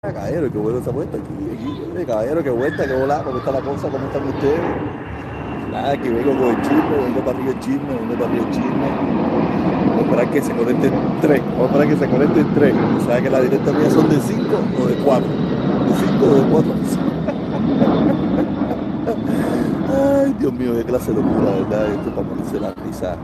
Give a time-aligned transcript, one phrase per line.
[0.00, 1.16] Caballero, qué bueno esa vuelta.
[1.16, 4.60] Aquí, aquí, caballero, qué vuelta, qué volada, cómo está la cosa, cómo están ustedes.
[5.72, 8.50] Nada, que vengo con el chisme, vengo para arriba el chisme, vengo para arriba el
[8.52, 8.88] chisme.
[9.88, 12.74] Vamos a esperar que se conecten tres, vamos a esperar que se conecten tres.
[13.06, 15.28] ¿Sabes que las directas mías son de cinco o de cuatro?
[15.28, 16.74] De cinco o de cuatro.
[20.24, 21.88] Ay, Dios mío, qué clase de locura, ¿verdad?
[21.88, 23.16] Esto para ponerse la risa.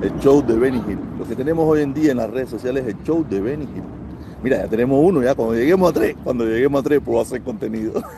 [0.00, 1.00] El show de Benny Hill.
[1.18, 3.64] Lo que tenemos hoy en día en las redes sociales es el show de Benny
[3.64, 3.99] Hill.
[4.42, 7.42] Mira, ya tenemos uno, ya cuando lleguemos a tres, cuando lleguemos a tres puedo hacer
[7.42, 8.02] contenido.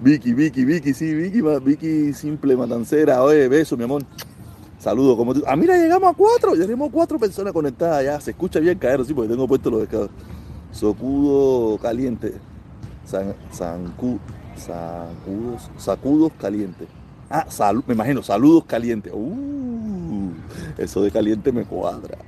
[0.00, 4.02] Vicky, Vicky, Vicky, sí, Vicky, Vicky simple matancera, oye, beso, mi amor.
[4.78, 5.42] Saludos, como tú.
[5.46, 8.20] Ah, mira, llegamos a cuatro, ya tenemos cuatro personas conectadas ya.
[8.20, 10.10] Se escucha bien caer, sí, porque tengo puesto los descargos.
[10.72, 12.34] Socudo caliente.
[13.04, 14.18] San, sancu,
[14.56, 16.88] sacudos, sacudos calientes.
[17.32, 17.46] Ah,
[17.86, 19.12] me imagino, saludos calientes.
[19.14, 20.32] Uh,
[20.76, 22.18] eso de caliente me cuadra.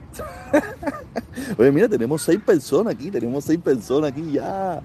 [1.59, 4.81] Oye, mira, tenemos seis personas aquí, tenemos seis personas aquí ya.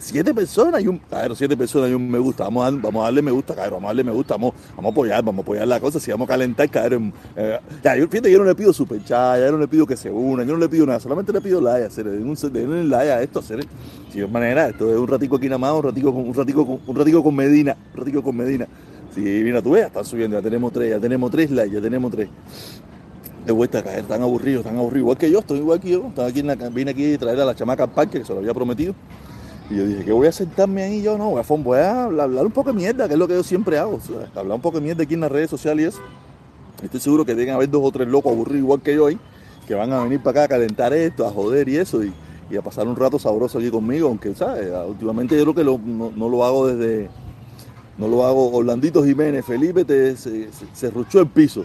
[0.00, 0.98] Siete personas y un.
[0.98, 2.42] Claro, siete personas y un me gusta.
[2.42, 4.90] Vamos a, vamos a darle me gusta, claro, vamos a darle me gusta, vamos, vamos
[4.90, 6.00] a apoyar, vamos a apoyar la cosa.
[6.00, 6.98] Si vamos a calentar, caer
[7.36, 9.96] eh, ya, yo, fíjate, yo no le pido super chat, ya no le pido que
[9.96, 13.12] se unan, yo no le pido nada, solamente le pido like, hacer un, un like
[13.12, 13.64] a esto, hacer.
[14.12, 16.80] Si de manera, esto es un ratico aquí nada más, un ratico con, un ratico
[16.84, 18.66] un ratico con Medina, un ratico con Medina.
[19.14, 22.10] Sí, mira, tú ves, están subiendo, ya tenemos tres, ya tenemos tres likes, ya tenemos
[22.10, 22.28] tres.
[23.46, 25.02] De vuelta a caer, están aburridos, están aburridos.
[25.02, 26.06] Igual que yo, estoy igual que yo.
[26.08, 28.52] Estaba aquí vine aquí a traer a la chamaca al parque, que se lo había
[28.52, 28.94] prometido.
[29.70, 32.44] Y yo dije, que voy a sentarme ahí yo, no, voy a, voy a hablar,
[32.44, 34.00] un poco de mierda, que es lo que yo siempre hago.
[34.34, 36.00] hablar un poco de mierda aquí en las redes sociales y eso.
[36.82, 39.18] Estoy seguro que a haber dos o tres locos aburridos igual que yo ahí,
[39.66, 42.12] que van a venir para acá a calentar esto, a joder y eso, y,
[42.56, 44.70] a pasar un rato sabroso aquí conmigo, aunque, ¿sabes?
[44.86, 47.10] Últimamente yo creo que no, no lo hago desde
[47.98, 48.50] no lo hago.
[48.52, 51.64] Orlandito Jiménez, Felipe te, se, se, ruchó el piso.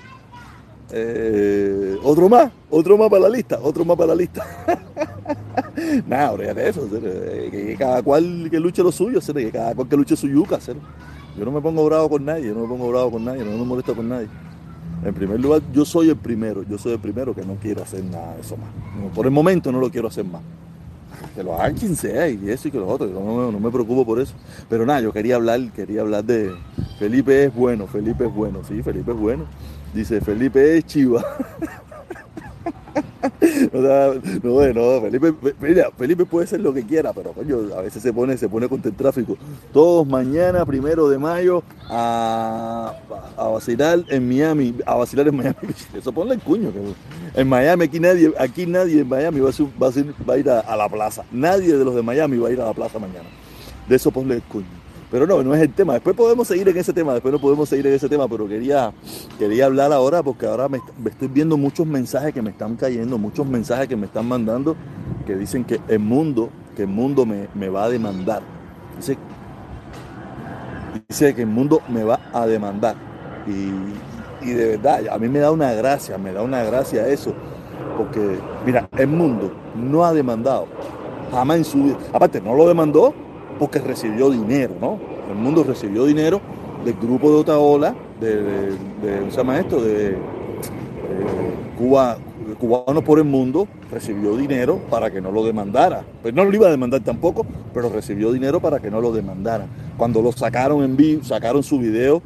[0.91, 4.45] Eh, otro más, otro más para la lista, otro más para la lista.
[6.07, 10.15] Nada, de eso, que, cada cual que luche lo suyo, que cada cual que luche
[10.15, 10.59] su yuca.
[11.37, 13.51] Yo no me pongo bravo con nadie, yo no me pongo bravo con nadie, no
[13.51, 14.27] me molesto con nadie.
[15.03, 18.03] En primer lugar, yo soy el primero, yo soy el primero que no quiero hacer
[18.03, 18.69] nada de eso más.
[19.13, 20.41] Por el momento no lo quiero hacer más
[21.35, 24.19] que lo hagan quien y eso y que los otros, no, no, me preocupo por
[24.19, 24.33] eso.
[24.69, 26.53] Pero nada, yo quería hablar, quería hablar de
[26.97, 29.45] Felipe es bueno, Felipe es bueno, sí, Felipe es bueno.
[29.93, 31.23] Dice, Felipe es chiva.
[33.81, 38.13] no, no, Felipe, mira, Felipe puede ser lo que quiera, pero coño, a veces se
[38.13, 39.37] pone, se pone contra el tráfico.
[39.73, 42.93] Todos mañana, primero de mayo, a,
[43.37, 45.57] a vacilar en Miami, a vacilar en Miami.
[45.93, 46.71] Eso ponle el cuño.
[46.71, 49.91] Que en Miami, aquí nadie, aquí nadie en Miami va a, va
[50.27, 51.23] va a ir a, a, la plaza.
[51.31, 53.29] Nadie de los de Miami va a ir a la plaza mañana.
[53.87, 54.78] De eso ponle el cuño.
[55.11, 55.93] Pero no, no es el tema.
[55.93, 58.93] Después podemos seguir en ese tema, después no podemos seguir en ese tema, pero quería,
[59.39, 63.47] quería hablar ahora porque ahora me, estoy viendo muchos mensajes que me están cayendo, muchos
[63.47, 64.75] mensajes que me están mandando
[65.25, 68.43] que dicen que el mundo, que el mundo me, me va a demandar.
[68.97, 69.17] Dice,
[71.07, 72.95] dice que el mundo me va a demandar.
[73.47, 77.33] Y, y de verdad, a mí me da una gracia, me da una gracia eso.
[77.97, 80.67] Porque, mira, el mundo no ha demandado
[81.31, 81.97] jamás en su vida.
[82.13, 83.13] Aparte, no lo demandó
[83.59, 84.97] porque recibió dinero, ¿no?
[85.29, 86.41] El mundo recibió dinero
[86.83, 89.57] del grupo de Otaola, de, de, de ¿cómo se llama?
[89.57, 90.17] De,
[91.77, 92.17] Cuba,
[92.59, 96.03] Cubanos por el Mundo, recibió dinero para que no lo demandara.
[96.21, 99.65] Pues no lo iba a demandar tampoco, pero recibió dinero para que no lo demandara.
[99.97, 102.21] Cuando lo sacaron en vivo, sacaron su video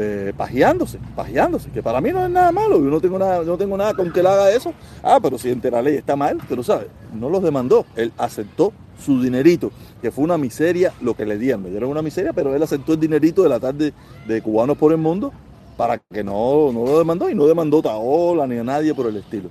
[0.00, 3.58] eh, pajeándose, pajeándose, que para mí no es nada malo, yo no tengo nada, no
[3.58, 4.72] tengo nada con que él haga eso.
[5.02, 8.72] Ah, pero si entre la ley está mal, pero sabes, no los demandó, él aceptó
[9.04, 11.64] su dinerito, que fue una miseria lo que le dieron.
[11.64, 13.92] Le dieron una miseria, pero él aceptó el dinerito de la tarde
[14.28, 15.32] de Cubanos por el Mundo
[15.76, 19.06] para que no, no lo demandó y no demandó a Taola ni a nadie por
[19.06, 19.50] el estilo.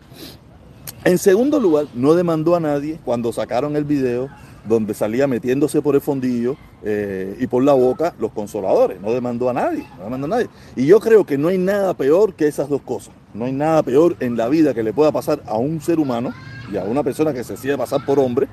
[1.03, 4.29] En segundo lugar, no demandó a nadie cuando sacaron el video
[4.67, 8.99] donde salía metiéndose por el fondillo eh, y por la boca los consoladores.
[9.01, 10.47] No demandó a nadie, no demandó a nadie.
[10.75, 13.13] Y yo creo que no hay nada peor que esas dos cosas.
[13.33, 16.33] No hay nada peor en la vida que le pueda pasar a un ser humano
[16.71, 18.47] y a una persona que se decide pasar por hombre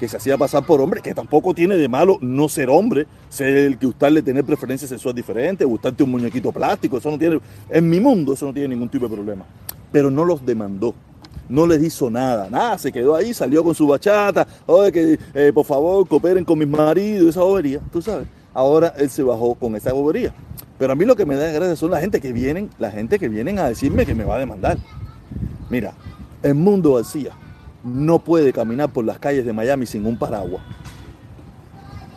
[0.00, 3.54] que se hacía pasar por hombre, que tampoco tiene de malo no ser hombre, ser
[3.54, 7.88] el que gustarle tener preferencias sexuales diferentes, gustarte un muñequito plástico, eso no tiene, en
[7.88, 9.44] mi mundo eso no tiene ningún tipo de problema.
[9.92, 10.94] Pero no los demandó,
[11.50, 15.52] no les hizo nada, nada, se quedó ahí, salió con su bachata, oye, que eh,
[15.52, 18.26] por favor cooperen con mis maridos, esa bobería, tú sabes.
[18.54, 20.32] Ahora él se bajó con esa bobería.
[20.78, 23.18] Pero a mí lo que me da gracia son la gente que vienen, la gente
[23.18, 24.78] que vienen a decirme que me va a demandar.
[25.68, 25.92] Mira,
[26.42, 27.32] el mundo García
[27.84, 30.62] no puede caminar por las calles de Miami sin un paraguas.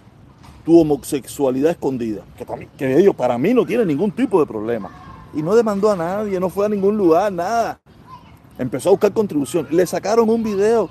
[0.65, 2.23] tu homosexualidad escondida.
[2.37, 4.91] Que, para mí, que para mí no tiene ningún tipo de problema.
[5.35, 7.81] Y no demandó a nadie, no fue a ningún lugar, nada.
[8.59, 9.67] Empezó a buscar contribución.
[9.71, 10.91] Le sacaron un video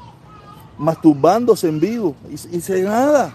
[0.77, 3.33] masturbándose en vivo y, y nada.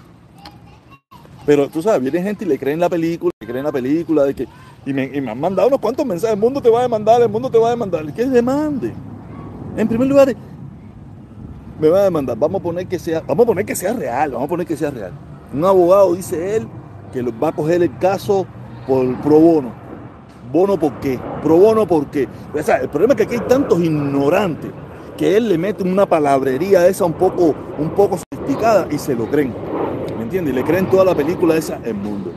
[1.48, 4.34] Pero tú sabes, viene gente y le creen la película, le creen la película de
[4.34, 4.46] que.
[4.84, 6.34] Y me, han mandado unos cuantos mensajes.
[6.34, 8.04] El mundo te va a demandar, el mundo te va a demandar.
[8.12, 8.92] ¿Qué demande?
[9.74, 10.28] En primer lugar,
[11.80, 12.36] me va a demandar.
[12.36, 14.76] Vamos a poner que sea, vamos a poner que sea real, vamos a poner que
[14.76, 15.12] sea real.
[15.54, 16.68] Un abogado dice él
[17.14, 18.46] que va a coger el caso
[18.86, 19.72] por pro bono.
[20.52, 21.18] ¿Bono por qué?
[21.42, 22.28] ¿Pro bono por qué?
[22.54, 24.70] El problema es que aquí hay tantos ignorantes
[25.16, 29.30] que él le mete una palabrería esa un poco, un poco sofisticada y se lo
[29.30, 29.67] creen.
[30.30, 32.32] Y le creen toda la película esa El Mundo.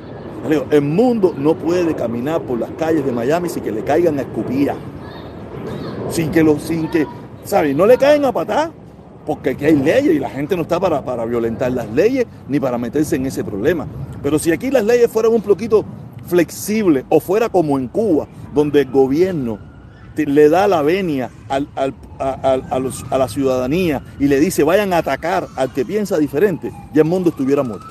[0.72, 4.22] El mundo no puede caminar por las calles de Miami sin que le caigan a
[4.22, 4.72] escupir.
[6.10, 7.06] Sin que, lo, sin que,
[7.44, 7.76] ¿sabes?
[7.76, 8.72] No le caen a patar,
[9.26, 12.60] porque aquí hay leyes y la gente no está para, para violentar las leyes ni
[12.60, 13.88] para meterse en ese problema.
[14.24, 15.86] Pero si aquí las leyes fueran un poquito
[16.26, 19.60] flexibles o fuera como en Cuba, donde el gobierno
[20.16, 25.86] le da la venia a, la ciudadanía y le dice vayan a atacar al que
[25.86, 27.86] piensa diferente, ya el mundo estuviera muerto.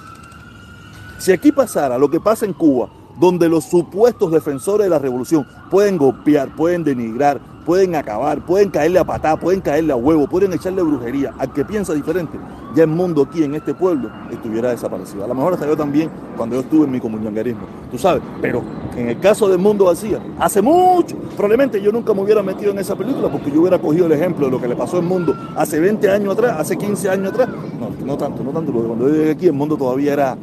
[1.19, 5.47] Si aquí pasara lo que pasa en Cuba, donde los supuestos defensores de la revolución
[5.71, 10.53] pueden golpear, pueden denigrar, pueden acabar, pueden caerle a patá, pueden caerle a huevo, pueden
[10.53, 12.39] echarle brujería al que piensa diferente,
[12.75, 15.25] ya el mundo aquí en este pueblo estuviera desaparecido.
[15.25, 18.63] A lo mejor hasta yo también cuando yo estuve en mi comuniongarismo, tú sabes, pero
[18.97, 22.79] en el caso del mundo vacía, hace mucho, probablemente yo nunca me hubiera metido en
[22.79, 25.37] esa película porque yo hubiera cogido el ejemplo de lo que le pasó al mundo
[25.57, 27.49] hace 20 años atrás, hace 15 años atrás.
[27.49, 30.37] No, no tanto, no tanto, porque cuando yo llegué aquí el mundo todavía era,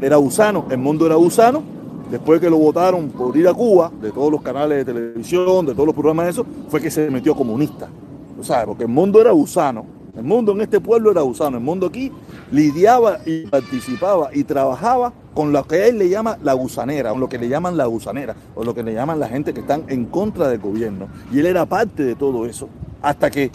[0.00, 1.79] era gusano, el mundo era gusano
[2.10, 5.72] después que lo votaron por ir a Cuba, de todos los canales de televisión, de
[5.72, 7.88] todos los programas de eso, fue que se metió comunista.
[8.36, 8.66] ¿Tú sabes?
[8.66, 9.84] Porque el mundo era gusano.
[10.16, 11.56] El mundo en este pueblo era gusano.
[11.58, 12.10] El mundo aquí
[12.50, 17.28] lidiaba y participaba y trabajaba con lo que él le llama la gusanera, con lo
[17.28, 20.06] que le llaman la gusanera, o lo que le llaman la gente que están en
[20.06, 21.06] contra del gobierno.
[21.32, 22.68] Y él era parte de todo eso.
[23.02, 23.50] Hasta que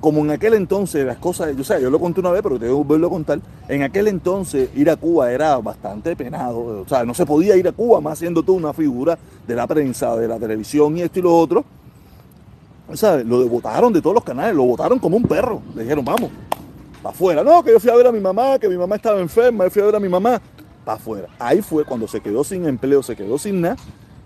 [0.00, 2.72] como en aquel entonces las cosas, yo, sé, yo lo conté una vez, pero tengo
[2.72, 7.04] que volverlo a contar, en aquel entonces ir a Cuba era bastante penado, o sea,
[7.04, 10.26] no se podía ir a Cuba más siendo tú una figura de la prensa, de
[10.26, 11.64] la televisión y esto y lo otro.
[12.94, 13.24] ¿Sabes?
[13.24, 15.62] Lo votaron de todos los canales, lo votaron como un perro.
[15.76, 16.28] Le dijeron, vamos,
[17.00, 17.44] para afuera.
[17.44, 19.70] No, que yo fui a ver a mi mamá, que mi mamá estaba enferma, yo
[19.70, 20.40] fui a ver a mi mamá,
[20.84, 21.28] para afuera.
[21.38, 23.76] Ahí fue cuando se quedó sin empleo, se quedó sin nada,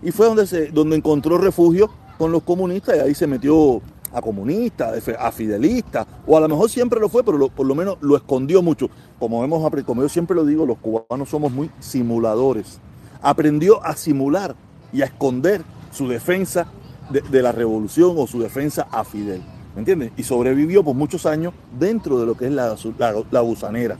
[0.01, 3.81] y fue donde, se, donde encontró refugio con los comunistas y ahí se metió
[4.15, 7.97] a comunista, a fidelista, o a lo mejor siempre lo fue, pero por lo menos
[7.99, 8.89] lo escondió mucho.
[9.19, 12.79] Como, hemos, como yo siempre lo digo, los cubanos somos muy simuladores.
[13.21, 14.55] Aprendió a simular
[14.93, 16.67] y a esconder su defensa
[17.09, 19.43] de, la revolución o su defensa a Fidel.
[19.75, 20.13] ¿Me entiendes?
[20.15, 22.75] Y sobrevivió por muchos años dentro de lo que es la,
[23.31, 23.97] la, gusanera.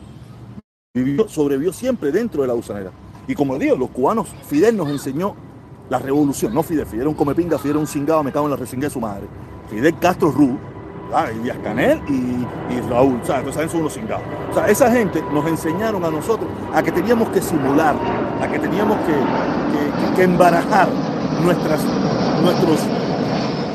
[0.93, 2.91] Vivió, sobrevivió siempre dentro de la gusanera.
[3.27, 5.35] Y como digo, los cubanos, Fidel nos enseñó
[5.89, 8.55] la revolución, no Fidel, Fidel era un comepinga, Fidel era un cingado, me en la
[8.55, 9.27] resinga de su madre.
[9.69, 10.57] Fidel Castro Ru,
[11.33, 13.47] y Díaz Canel y, Raúl, ¿sabes?
[13.47, 14.23] Entonces son unos cingados.
[14.51, 17.95] O sea, esa gente nos enseñaron a nosotros a que teníamos que simular,
[18.41, 20.87] a que teníamos que, que, embarajar
[21.43, 21.81] nuestras,
[22.41, 22.79] nuestros,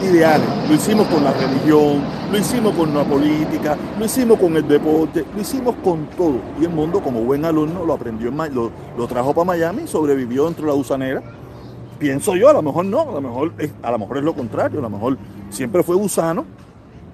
[0.02, 0.46] ideales.
[0.66, 5.26] Lo hicimos con la religión, lo hicimos con la política, lo hicimos con el deporte,
[5.34, 6.36] lo hicimos con todo.
[6.58, 9.86] Y el mundo, como buen alumno, lo aprendió, en, lo, lo trajo para Miami y
[9.86, 11.22] sobrevivió dentro de la gusanera.
[12.00, 14.34] Pienso yo, a lo mejor no, a lo mejor, es, a lo mejor es lo
[14.34, 15.18] contrario, a lo mejor
[15.50, 16.44] siempre fue gusano.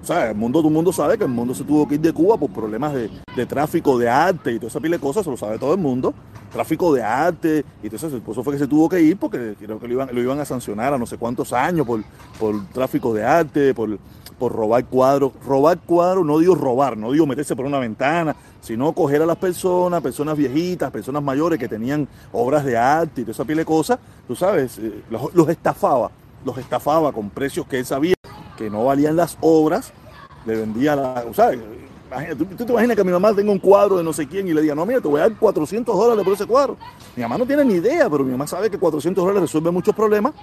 [0.01, 2.01] O sea, el mundo, todo el mundo sabe que el mundo se tuvo que ir
[2.01, 5.25] de Cuba por problemas de, de tráfico de arte y toda esa pila de cosas,
[5.25, 6.13] se lo sabe todo el mundo
[6.51, 9.79] tráfico de arte, y entonces por eso fue que se tuvo que ir, porque creo
[9.79, 12.03] que lo iban, lo iban a sancionar a no sé cuántos años por,
[12.39, 13.99] por tráfico de arte, por,
[14.37, 15.31] por robar cuadros.
[15.45, 19.37] Robar cuadros, no digo robar, no digo meterse por una ventana, sino coger a las
[19.37, 23.65] personas, personas viejitas, personas mayores que tenían obras de arte y toda esa pila de
[23.65, 26.11] cosas, tú sabes, eh, los, estafaba,
[26.45, 28.15] los estafaba con precios que él sabía
[28.57, 29.93] que no valían las obras,
[30.45, 31.59] le vendía la, ¿sabes?
[32.37, 34.53] ¿Tú, tú, te imaginas que mi mamá tenga un cuadro de no sé quién y
[34.53, 36.77] le diga, no, mira, te voy a dar 400 dólares por ese cuadro.
[37.15, 39.93] Mi mamá no tiene ni idea, pero mi mamá sabe que 400 dólares resuelve muchos
[39.93, 40.33] problemas,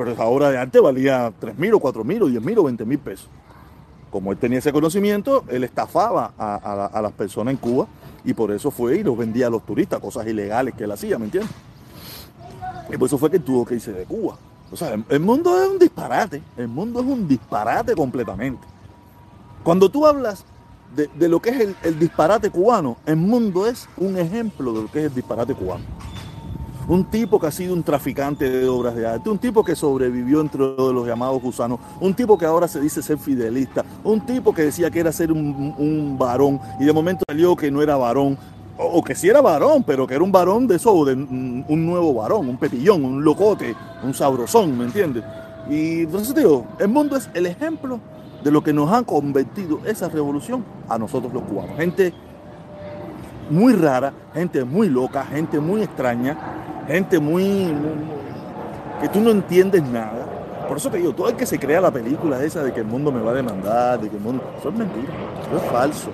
[0.00, 2.62] pero esa obra de arte valía 3 mil o 4 mil o 10 mil o
[2.64, 3.28] 20 mil pesos.
[4.10, 7.86] Como él tenía ese conocimiento, él estafaba a, las personas en Cuba
[8.24, 11.18] y por eso fue y los vendía a los turistas, cosas ilegales que él hacía,
[11.18, 11.52] ¿me entiendes?
[12.90, 14.38] Y por eso fue que tuvo que irse de Cuba.
[14.72, 18.66] O sea, el mundo es un disparate, el mundo es un disparate completamente.
[19.62, 20.46] Cuando tú hablas
[20.96, 25.00] de, lo que es el, disparate cubano, el mundo es un ejemplo de lo que
[25.00, 25.84] es el disparate cubano.
[26.90, 30.40] Un tipo que ha sido un traficante de obras de arte, un tipo que sobrevivió
[30.40, 34.62] entre los llamados gusanos, un tipo que ahora se dice ser fidelista, un tipo que
[34.62, 38.36] decía que era ser un, varón y de momento salió que no era varón,
[38.76, 42.12] o, que sí era varón, pero que era un varón de eso, de un, nuevo
[42.14, 45.22] varón, un pepillón, un locote, un sabrosón, ¿me entiendes?
[45.70, 48.00] Y entonces digo, el mundo es el ejemplo
[48.42, 51.76] de lo que nos ha convertido esa revolución a nosotros los cubanos.
[51.76, 52.12] Gente
[53.48, 56.36] muy rara, gente muy loca, gente muy extraña,
[56.92, 57.72] gente muy,
[59.00, 60.26] que tú no entiendes nada.
[60.68, 62.86] Por eso te digo, todo el que se crea la película esa de que el
[62.86, 64.42] mundo me va a demandar, de que el mundo...
[64.58, 65.12] Eso es mentira,
[65.46, 66.10] eso es falso.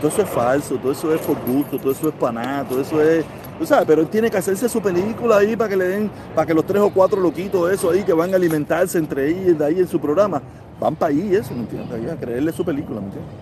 [0.00, 3.00] Todo eso es falso, todo eso es por gusto, todo eso es para todo eso
[3.00, 3.24] es
[3.58, 6.46] Tú sabes, pero él tiene que hacerse su película ahí para que le den, para
[6.46, 9.64] que los tres o cuatro loquitos eso ahí que van a alimentarse entre ellos de
[9.64, 10.42] ahí en su programa,
[10.78, 11.90] van para ahí eso, ¿me entiendes?
[11.92, 13.32] Ahí a creerle su película, ¿me entiendes?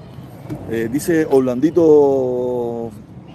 [0.70, 2.90] Eh, dice Orlandito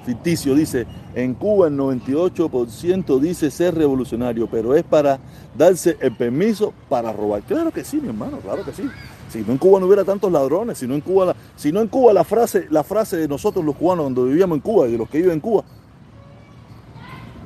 [0.09, 5.19] ficticio, dice, en Cuba el 98% dice ser revolucionario, pero es para
[5.55, 7.43] darse el permiso para robar.
[7.43, 8.89] Claro que sí, mi hermano, claro que sí.
[9.29, 11.81] Si no en Cuba no hubiera tantos ladrones, si no en Cuba, la, si no
[11.81, 14.93] en Cuba la frase, la frase de nosotros los cubanos cuando vivíamos en Cuba y
[14.93, 15.63] de los que viven en Cuba,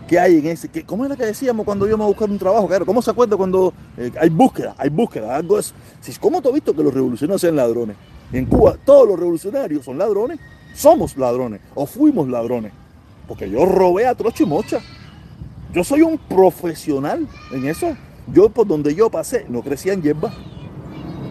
[0.07, 0.67] ¿Qué hay en ese?
[0.67, 2.67] ¿Qué, ¿Cómo era que decíamos cuando íbamos a buscar un trabajo?
[2.67, 4.75] Claro, ¿cómo se acuerda cuando eh, hay búsqueda?
[4.77, 5.73] Hay búsqueda, algo es.
[6.19, 7.95] ¿Cómo tú has visto que los revolucionarios sean ladrones?
[8.31, 10.39] En Cuba, todos los revolucionarios son ladrones,
[10.73, 12.71] somos ladrones o fuimos ladrones.
[13.27, 14.79] Porque yo robé a trocho y mocha.
[15.73, 17.95] Yo soy un profesional en eso.
[18.27, 20.33] Yo, por donde yo pasé, no crecía en hierba.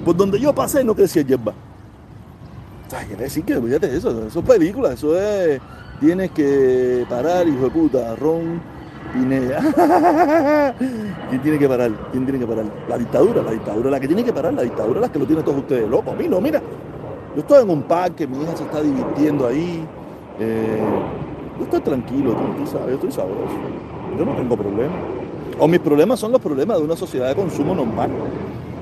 [0.04, 1.54] Por donde yo pasé, no crecía en hierba.
[2.86, 5.60] O sea, quiere decir que, fíjate eso, eso es película, eso es
[6.02, 8.60] Tienes que parar, hijo de puta, Ron
[9.12, 10.74] Pineda.
[11.30, 11.92] ¿Quién tiene que parar?
[12.10, 12.64] ¿Quién tiene que parar?
[12.88, 15.44] La dictadura, la dictadura, la que tiene que parar, la dictadura, la que lo tiene
[15.44, 16.12] todos ustedes locos.
[16.12, 16.60] A mí no, mira.
[17.34, 19.86] Yo estoy en un parque, mi hija se está divirtiendo ahí.
[20.38, 20.82] Eh,
[21.58, 23.54] yo estoy tranquilo, yo estoy sabroso.
[24.18, 24.98] Yo no tengo problemas.
[25.58, 28.10] O mis problemas son los problemas de una sociedad de consumo normal.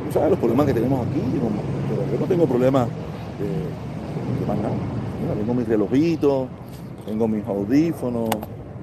[0.06, 1.20] Tú sabes los problemas que tenemos aquí.
[1.30, 2.88] Pero yo no tengo problemas
[3.38, 3.46] de,
[4.40, 4.74] de más nada.
[5.38, 6.48] Tengo mis relojitos,
[7.06, 8.30] tengo mis audífonos,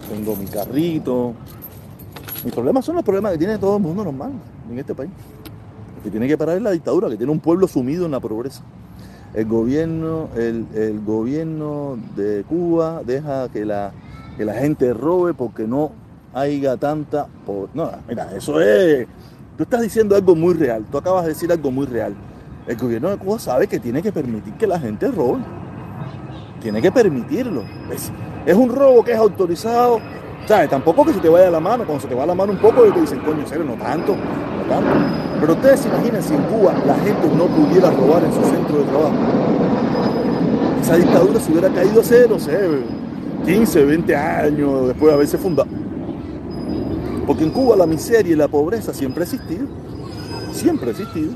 [0.10, 1.34] tengo mi carrito.
[2.46, 4.32] Mis problemas son los problemas que tiene todo el mundo normal
[4.72, 5.12] en este país.
[6.04, 8.64] Que tiene que parar la dictadura, que tiene un pueblo sumido en la pobreza.
[9.34, 13.91] El gobierno, el, el gobierno de Cuba deja que la,
[14.38, 15.91] que la gente robe porque no
[16.34, 17.27] haya tanta...
[17.46, 17.69] Por...
[17.74, 19.07] No, mira, eso es...
[19.57, 22.13] Tú estás diciendo algo muy real, tú acabas de decir algo muy real.
[22.67, 25.39] El gobierno de Cuba sabe que tiene que permitir que la gente robe
[26.62, 27.63] tiene que permitirlo.
[27.91, 28.12] Es,
[28.46, 30.00] es, un robo que es autorizado.
[30.48, 30.70] ¿Sabes?
[30.70, 32.88] Tampoco que se te vaya la mano, cuando se te va la mano un poco
[32.88, 34.89] y te dicen, coño, serio, no tanto, no tanto.
[35.42, 35.89] Pero ustedes se
[36.22, 39.16] si en Cuba la gente no pudiera robar en su centro de trabajo.
[40.82, 42.58] Esa dictadura se hubiera caído hace, no sé,
[43.46, 45.68] 15, 20 años después de haberse fundado.
[47.25, 49.68] Porque en Cuba la miseria y la pobreza siempre ha existido.
[50.54, 51.34] Siempre ha existido.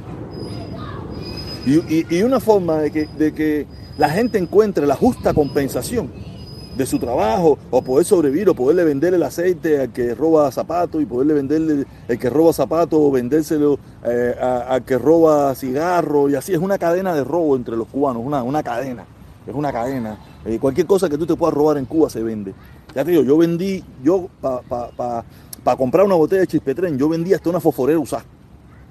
[1.66, 6.31] Y, y, y una forma de que, de que la gente encuentre la justa compensación
[6.76, 11.02] de su trabajo o poder sobrevivir o poderle vender el aceite al que roba zapatos
[11.02, 16.36] y poderle venderle el que roba zapatos o vendérselo eh, al que roba cigarro y
[16.36, 19.06] así es una cadena de robo entre los cubanos, una, una cadena,
[19.46, 20.18] es una cadena.
[20.46, 22.54] Eh, cualquier cosa que tú te puedas robar en Cuba se vende.
[22.96, 25.26] Ya te digo, yo vendí, yo para pa, pa,
[25.64, 28.26] pa comprar una botella de chispetren, yo vendí hasta una fosforera usada.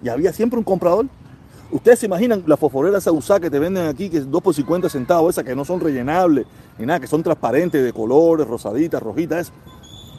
[0.02, 1.06] Y había siempre un comprador
[1.72, 4.52] Ustedes se imaginan la fosforera esa usada que te venden aquí, que es 2 por
[4.52, 6.46] 50 centavos, esas que no son rellenables,
[6.78, 9.52] ni nada, que son transparentes, de colores, rosaditas, rojitas,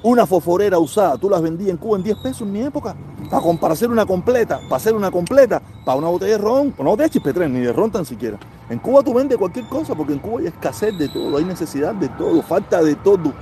[0.03, 2.95] una fosforera usada, tú las vendías en Cuba en 10 pesos en mi época,
[3.29, 7.09] para, hacer una completa, para hacer una completa, para una botella de ron, botella de
[7.09, 8.39] chispetren, ni de ron tan siquiera.
[8.69, 11.93] En Cuba tú vendes cualquier cosa, porque en Cuba hay escasez de todo, hay necesidad
[11.93, 13.33] de todo, falta de todo.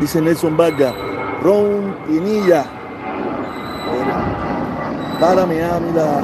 [0.00, 0.92] Dice Nelson Vargas,
[1.40, 2.66] ron, pinilla.
[5.20, 6.20] Párame, ah, mira,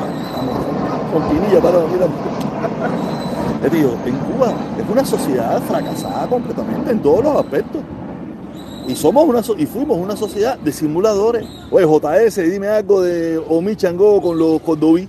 [1.12, 2.06] con pinilla, párame, mira.
[3.62, 7.82] Eh, tío, en Cuba es una sociedad fracasada completamente en todos los aspectos.
[8.88, 11.46] Y somos una y fuimos una sociedad de simuladores.
[11.70, 15.08] Oye, JS, dime algo de Omi Changó con los cordobí.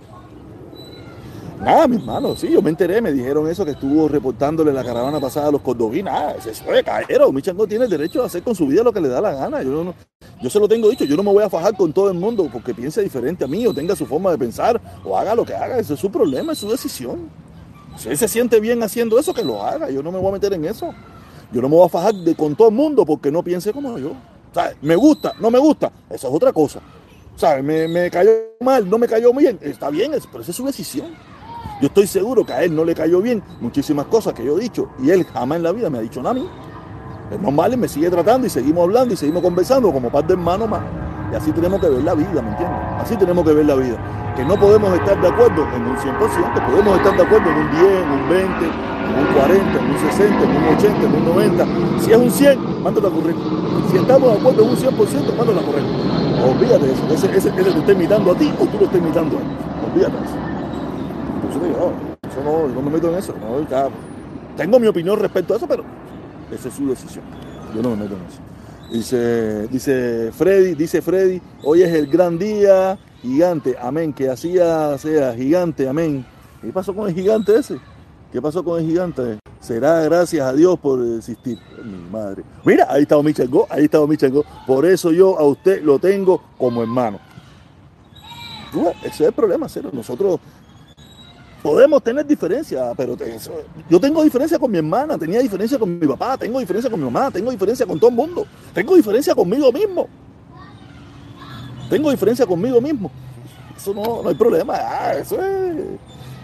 [1.61, 5.19] Nada, mis hermanos, sí, yo me enteré, me dijeron eso que estuvo reportándole la caravana
[5.19, 6.01] pasada a los cordobí.
[6.01, 7.27] Nada, eso es caero.
[7.27, 9.31] Omi Changó tiene el derecho a hacer con su vida lo que le da la
[9.33, 9.61] gana.
[9.61, 9.93] Yo, no,
[10.41, 12.49] yo se lo tengo dicho, yo no me voy a fajar con todo el mundo
[12.51, 15.53] porque piense diferente a mí o tenga su forma de pensar o haga lo que
[15.53, 15.77] haga.
[15.77, 17.29] Ese es su problema, es su decisión.
[17.95, 19.91] Si él se siente bien haciendo eso, que lo haga.
[19.91, 20.91] Yo no me voy a meter en eso.
[21.51, 24.13] Yo no me voy a fajar con todo el mundo porque no piense como yo.
[24.51, 24.77] ¿Sabes?
[24.81, 26.79] Me gusta, no me gusta, esa es otra cosa.
[27.35, 27.63] ¿Sabes?
[27.63, 31.05] Me, me cayó mal, no me cayó bien, está bien, pero esa es su decisión.
[31.81, 34.61] Yo estoy seguro que a él no le cayó bien muchísimas cosas que yo he
[34.61, 36.47] dicho y él jamás en la vida me ha dicho nada a mí.
[37.31, 40.69] Es normal, me sigue tratando y seguimos hablando y seguimos conversando como par de hermanos
[40.69, 40.81] más.
[41.31, 42.77] Y así tenemos que ver la vida, ¿me entiendes?
[42.99, 43.97] Así tenemos que ver la vida.
[44.35, 47.71] Que no podemos estar de acuerdo en un 100%, podemos estar de acuerdo en un
[47.71, 51.25] 10, en un 20, en un 40, en un 60, en un 80, en un
[51.25, 51.65] 90.
[51.99, 53.35] Si es un 100, mándalo a correr.
[53.89, 55.83] Si estamos de acuerdo en un 100%, mándalo a correr.
[56.45, 57.03] Olvídate de eso.
[57.11, 59.47] Ese, ese, ese, te está imitando a ti o tú lo estás imitando a él.
[59.91, 60.60] Olvídate de eso.
[61.51, 63.35] Eso no, no me meto en eso.
[63.39, 63.89] No, ya,
[64.55, 65.83] tengo mi opinión respecto a eso, pero
[66.51, 67.23] esa es su decisión.
[67.75, 68.39] Yo no me meto en eso.
[68.91, 75.33] Dice, dice Freddy, dice Freddy, hoy es el gran día, gigante, amén, que así sea
[75.35, 76.25] gigante, amén.
[76.61, 77.79] ¿Qué pasó con el gigante ese?
[78.31, 79.39] ¿Qué pasó con el gigante?
[79.59, 81.57] Será gracias a Dios por existir.
[81.83, 82.43] Mi madre.
[82.65, 84.43] Mira, ahí está mi chango, ahí está mi chango.
[84.67, 87.19] Por eso yo a usted lo tengo como hermano.
[89.03, 89.89] Ese es el problema, cero.
[89.91, 90.39] Nosotros
[91.61, 93.15] podemos tener diferencias, pero
[93.89, 97.05] yo tengo diferencia con mi hermana, tenía diferencia con mi papá, tengo diferencia con mi
[97.05, 100.07] mamá, tengo diferencia con todo el mundo, tengo diferencia conmigo mismo.
[101.89, 103.11] Tengo diferencia conmigo mismo.
[103.75, 105.75] Eso no, no hay problema, ah, eso es,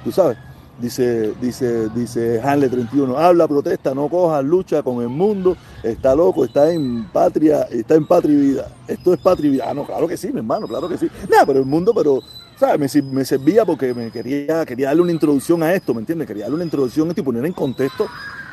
[0.04, 0.38] tú sabes.
[0.80, 6.46] Dice, dice, dice Hanle 31, habla, protesta, no cojas, lucha con el mundo, está loco,
[6.46, 8.68] está en patria, está en patria y vida.
[8.88, 9.66] Esto es patria y vida.
[9.68, 11.10] Ah, no, claro que sí, mi hermano, claro que sí.
[11.28, 12.22] Nada, pero el mundo, pero,
[12.60, 13.04] ¿sabes?
[13.04, 16.28] Me, servía porque me quería, quería darle una introducción a esto, ¿me entiendes?
[16.28, 18.08] Quería darle una introducción a esto y poner en contexto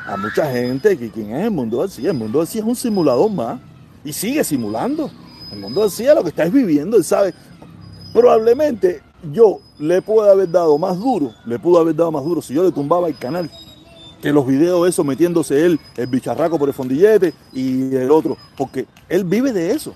[0.05, 2.05] a mucha gente que quién es el mundo así.
[2.05, 3.59] El mundo así es un simulador más
[4.03, 5.09] y sigue simulando.
[5.51, 7.33] El mundo así es lo que estás viviendo, él sabe.
[8.13, 12.53] Probablemente yo le puedo haber dado más duro, le pudo haber dado más duro si
[12.53, 13.49] yo le tumbaba el canal
[14.21, 18.87] que los videos esos metiéndose él, el bicharraco por el fondillete y el otro, porque
[19.07, 19.93] él vive de eso,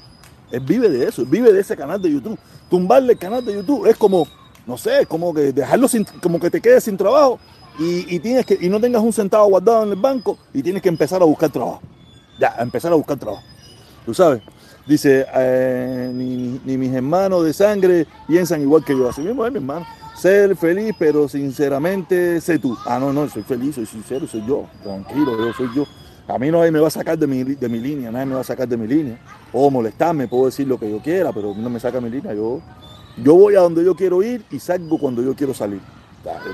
[0.52, 2.38] él vive de eso, vive de ese canal de YouTube.
[2.70, 4.28] Tumbarle el canal de YouTube es como,
[4.66, 7.40] no sé, como que dejarlo sin, como que te quedes sin trabajo
[7.80, 10.90] y, tienes que, y no tengas un centavo guardado en el banco y tienes que
[10.90, 11.82] empezar a buscar trabajo.
[12.38, 13.44] Ya, a empezar a buscar trabajo.
[14.06, 14.42] Tú sabes.
[14.86, 19.08] Dice, eh, ni, mis hermanos de sangre piensan igual que yo.
[19.08, 19.86] Así mismo es mi hermano.
[20.18, 22.78] Ser feliz, pero sinceramente sé tú.
[22.86, 24.66] Ah, no, no, soy feliz, soy sincero, soy yo.
[24.84, 25.86] Tranquilo, yo soy yo.
[26.30, 28.42] A mí nadie me va a sacar de mi, de mi línea, nadie me va
[28.42, 29.18] a sacar de mi línea.
[29.52, 32.34] O molestarme, puedo decir lo que yo quiera, pero no me saca mi línea.
[32.34, 32.62] Yo,
[33.18, 35.82] yo voy a donde yo quiero ir y salgo cuando yo quiero salir.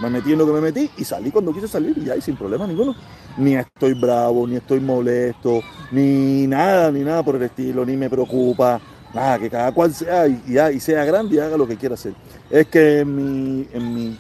[0.01, 2.37] me metí en lo que me metí y salí cuando quise salir y y sin
[2.37, 2.95] problema ninguno
[3.37, 5.61] ni estoy bravo, ni estoy molesto,
[5.91, 8.79] ni nada, ni nada por el estilo, ni me preocupa,
[9.13, 12.13] nada, que cada cual sea y, sea grande y haga lo que quiera hacer.
[12.49, 14.17] Es que en mi,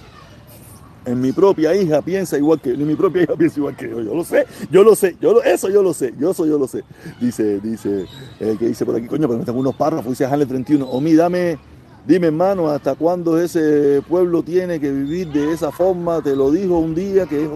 [1.05, 4.13] en mi propia hija piensa igual que, mi propia hija piensa igual que yo, yo
[4.13, 6.83] lo sé, yo lo sé, yo eso yo lo sé, yo eso yo lo sé.
[7.19, 8.05] Dice, dice,
[8.39, 11.01] eh, que dice por aquí, coño, pero me tengo unos párrafos, dice Hanle 31, o
[11.01, 11.57] mi dame,
[12.05, 16.21] dime hermano, ¿hasta cuándo ese pueblo tiene que vivir de esa forma?
[16.21, 17.49] Te lo dijo un día que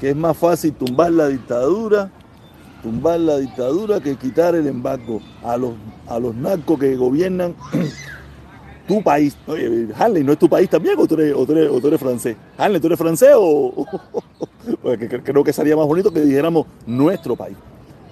[0.00, 2.10] que es más fácil tumbar la dictadura,
[2.82, 5.72] tumbar la dictadura que quitar el embargo a los,
[6.06, 7.54] a los narcos que gobiernan
[8.88, 9.36] tu país.
[9.46, 11.86] Oye, Hanley, ¿no es tu país también o tú eres, o tú eres, o tú
[11.86, 12.36] eres francés?
[12.56, 13.86] Hanley, ¿tú eres francés o...?
[14.82, 17.56] Porque creo que sería más bonito que dijéramos nuestro país.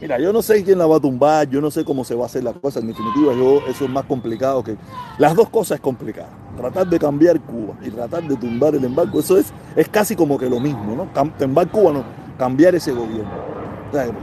[0.01, 2.25] Mira, yo no sé quién la va a tumbar, yo no sé cómo se va
[2.25, 2.81] a hacer la cosa.
[2.81, 4.77] En definitiva, yo, eso es más complicado que.
[5.19, 6.29] Las dos cosas es complicado.
[6.55, 10.39] Tratar de cambiar Cuba y tratar de tumbar el embargo, eso es, es casi como
[10.39, 11.33] que lo mismo, ¿no?
[11.39, 12.05] Tumbar Cuba, no,
[12.39, 13.31] cambiar ese gobierno.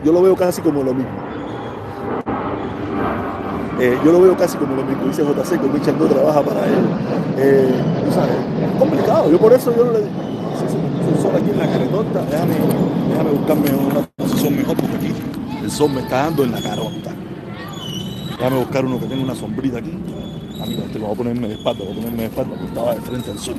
[0.04, 1.34] yo lo veo casi como lo mismo.
[3.80, 6.66] Eh, yo lo veo casi como lo mismo dice JC, que Michel no trabaja para
[6.66, 6.86] él.
[7.38, 7.72] Eh,
[8.14, 8.36] sabes,
[8.72, 9.32] es complicado.
[9.32, 10.24] Yo por eso yo le digo,
[11.22, 12.54] sol aquí en la caretonta, déjame,
[13.10, 15.14] déjame buscarme una posición mejor porque aquí
[15.64, 17.12] el sol me está dando en la carota.
[18.38, 19.98] Déjame buscar uno que tenga una sombrita aquí.
[20.62, 22.66] Ah, mira, este lo voy a ponerme de espalda, voy a ponerme de espalda porque
[22.66, 23.56] estaba de frente al sol.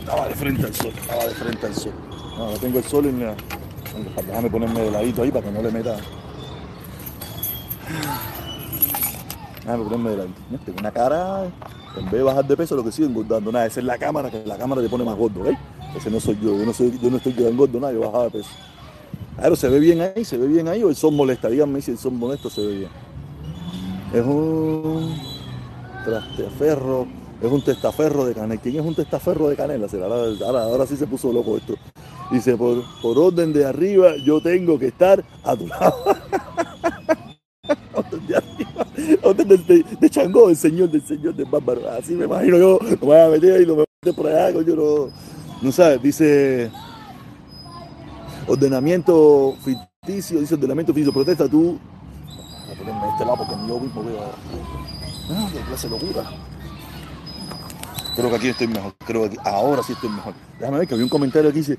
[0.00, 1.92] Estaba de frente al sol, estaba de frente al sol.
[2.38, 3.34] No, tengo el sol en la.
[4.26, 5.96] Déjame ponerme de ladito ahí para que no le meta.
[9.60, 10.40] Déjame ponerme de ladito.
[10.64, 11.44] Tengo una cara,
[11.96, 13.52] en vez de bajar de peso, lo que sigo engordando.
[13.52, 15.58] Nada, esa es la cámara, que la cámara te pone más gordo, ¿veis?
[15.96, 18.24] Ese no soy yo, yo no, soy, yo no estoy quedando gordo, nada, yo bajaba
[18.24, 18.50] de peso.
[19.36, 21.48] Claro, se ve bien ahí, se ve bien ahí, o el sol molesta.
[21.48, 22.90] Díganme si el sol molesto se ve bien.
[24.12, 25.16] Es un
[26.04, 27.06] trasteferro,
[27.40, 28.60] es un testaferro de canela.
[28.60, 29.86] ¿Quién es un testaferro de canela?
[30.46, 31.74] Ahora, ahora, sí se puso loco esto.
[32.30, 35.94] Dice, por, por orden de arriba, yo tengo que estar a tu lado.
[39.16, 41.88] de de, de, Changó, el señor del señor del bárbaro.
[41.90, 45.08] Así me imagino yo, voy a meter ahí, lo voy por allá, coño, no,
[45.62, 46.70] no sabes, dice
[48.46, 51.78] ordenamiento ficticio, dice ordenamiento ficticio, protesta tú.
[52.70, 54.20] A ponerme de este lado porque yo mismo veo.
[55.30, 56.30] Ah, qué clase de locura.
[58.16, 60.34] Creo que aquí estoy mejor, creo que aquí, ahora sí estoy mejor.
[60.58, 61.78] Déjame ver que había un comentario aquí dice,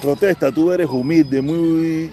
[0.00, 2.10] protesta, tú eres humilde, muy...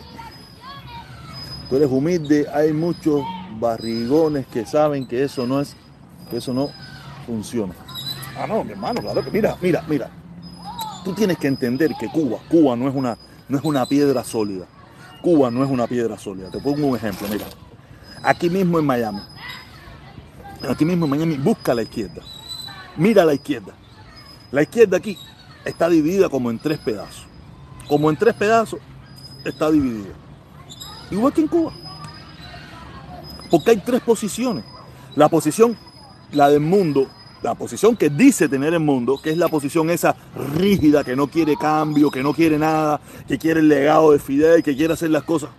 [1.70, 3.24] Tú eres humilde, hay muchos
[3.60, 5.76] barrigones que saben que eso no es,
[6.30, 6.70] que eso no
[7.26, 7.74] funciona.
[8.38, 10.10] Ah, no, mi hermano, claro que mira, mira, mira.
[11.04, 14.66] Tú tienes que entender que Cuba, Cuba no es una, no es una piedra sólida.
[15.22, 16.50] Cuba no es una piedra sólida.
[16.50, 17.46] Te pongo un ejemplo, mira.
[18.24, 19.22] Aquí mismo en Miami.
[20.68, 22.22] Aquí mismo en Miami, busca la izquierda.
[22.98, 23.74] Mira la izquierda.
[24.52, 25.18] La izquierda aquí
[25.64, 27.26] está dividida como en tres pedazos.
[27.88, 28.80] Como en tres pedazos
[29.44, 30.14] está dividida.
[31.12, 31.72] Igual que en Cuba.
[33.50, 34.64] Porque hay tres posiciones.
[35.16, 35.78] La posición,
[36.32, 37.08] la del mundo,
[37.42, 40.16] la posición que dice tener el mundo, que es la posición esa
[40.56, 44.64] rígida, que no quiere cambio, que no quiere nada, que quiere el legado de Fidel,
[44.64, 45.50] que quiere hacer las cosas.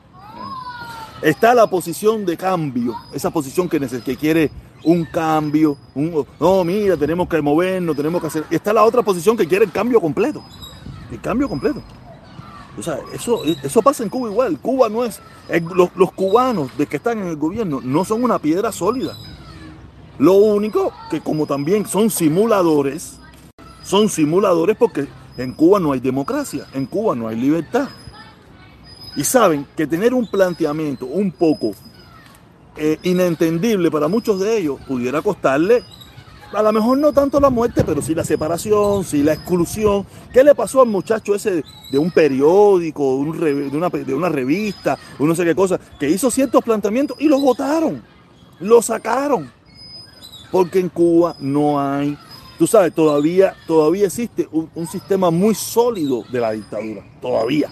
[1.23, 4.51] Está la posición de cambio, esa posición que, que quiere
[4.85, 5.77] un cambio,
[6.39, 8.45] no, mira, tenemos que movernos, tenemos que hacer.
[8.51, 10.45] Está la otra posición que quiere el cambio completo,
[11.11, 11.83] el cambio completo.
[12.79, 14.59] O sea, eso, eso pasa en Cuba igual.
[14.61, 15.21] Cuba no es.
[15.75, 19.17] Los, los cubanos de que están en el gobierno no son una piedra sólida.
[20.19, 23.19] Lo único que como también son simuladores,
[23.83, 27.89] son simuladores porque en Cuba no hay democracia, en Cuba no hay libertad.
[29.15, 31.73] Y saben que tener un planteamiento un poco
[32.77, 35.83] eh, inentendible para muchos de ellos pudiera costarle,
[36.53, 40.07] a lo mejor no tanto la muerte, pero sí la separación, sí la exclusión.
[40.33, 45.35] ¿Qué le pasó al muchacho ese de un periódico, de una, de una revista, no
[45.35, 48.03] sé qué cosa, que hizo ciertos planteamientos y los votaron,
[48.61, 49.51] lo sacaron?
[50.51, 52.17] Porque en Cuba no hay,
[52.59, 57.71] tú sabes, todavía, todavía existe un, un sistema muy sólido de la dictadura, todavía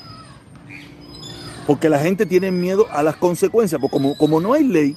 [1.67, 4.97] porque la gente tiene miedo a las consecuencias, porque como, como no hay ley,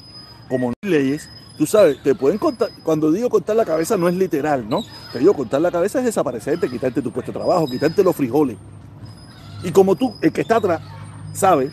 [0.50, 4.08] como no hay leyes, tú sabes, te pueden contar, cuando digo cortar la cabeza no
[4.08, 4.84] es literal, ¿no?
[5.12, 8.58] Te digo cortar la cabeza es desaparecerte, quitarte tu puesto de trabajo, quitarte los frijoles.
[9.64, 10.82] Y como tú, el que está atrás,
[11.34, 11.70] sabe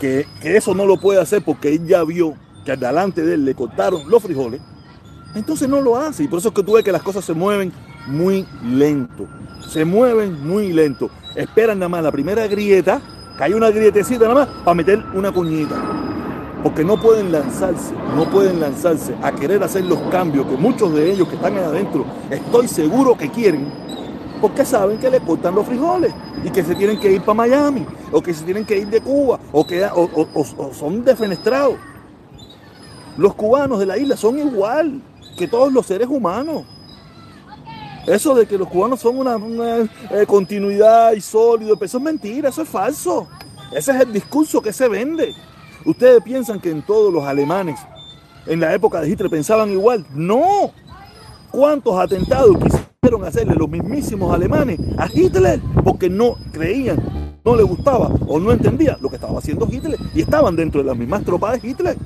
[0.00, 3.34] que, que eso no lo puede hacer porque él ya vio que al delante de
[3.34, 4.60] él le cortaron los frijoles,
[5.34, 6.24] entonces no lo hace.
[6.24, 7.72] Y por eso es que tú ves que las cosas se mueven
[8.06, 9.26] muy lento.
[9.68, 11.10] Se mueven muy lento.
[11.34, 13.00] Esperan nada más la primera grieta
[13.36, 15.76] que hay una grietecita nada más para meter una cuñita.
[16.62, 21.12] Porque no pueden lanzarse, no pueden lanzarse a querer hacer los cambios que muchos de
[21.12, 23.72] ellos que están ahí adentro, estoy seguro que quieren,
[24.40, 26.12] porque saben que le cortan los frijoles
[26.44, 29.00] y que se tienen que ir para Miami, o que se tienen que ir de
[29.00, 29.88] Cuba, o, que,
[30.72, 31.76] son defenestrados.
[33.16, 35.00] Los cubanos de la isla son igual
[35.36, 36.64] que todos los seres humanos.
[38.06, 39.36] Eso de que los cubanos son una,
[40.10, 43.28] eh, continuidad y sólido, eso es mentira, eso es falso.
[43.70, 45.34] Ese es el discurso que se vende.
[45.84, 47.78] Ustedes piensan que en todos los alemanes,
[48.46, 50.04] en la época de Hitler, pensaban igual.
[50.14, 50.72] No.
[51.50, 55.60] ¿Cuántos atentados quisieron hacerle los mismísimos alemanes a Hitler?
[55.82, 56.98] Porque no creían,
[57.44, 60.88] no les gustaba o no entendía lo que estaba haciendo Hitler y estaban dentro de
[60.88, 61.96] las mismas tropas de Hitler.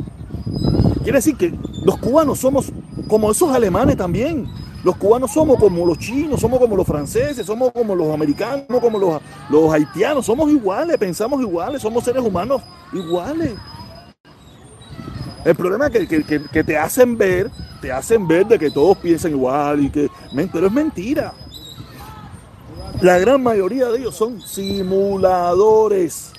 [1.02, 1.52] Quiere decir que
[1.84, 2.72] los cubanos somos
[3.08, 4.46] como esos alemanes también.
[4.84, 8.98] Los cubanos somos como los chinos, somos como los franceses, somos como los americanos, como
[8.98, 13.52] los, los haitianos, somos iguales, pensamos iguales, somos seres humanos iguales.
[15.44, 19.84] El problema es que, te hacen ver, te hacen ver de que todos piensan igual
[19.84, 20.08] y que,
[20.52, 21.32] pero es mentira.
[23.00, 26.32] La gran mayoría de ellos son simuladores.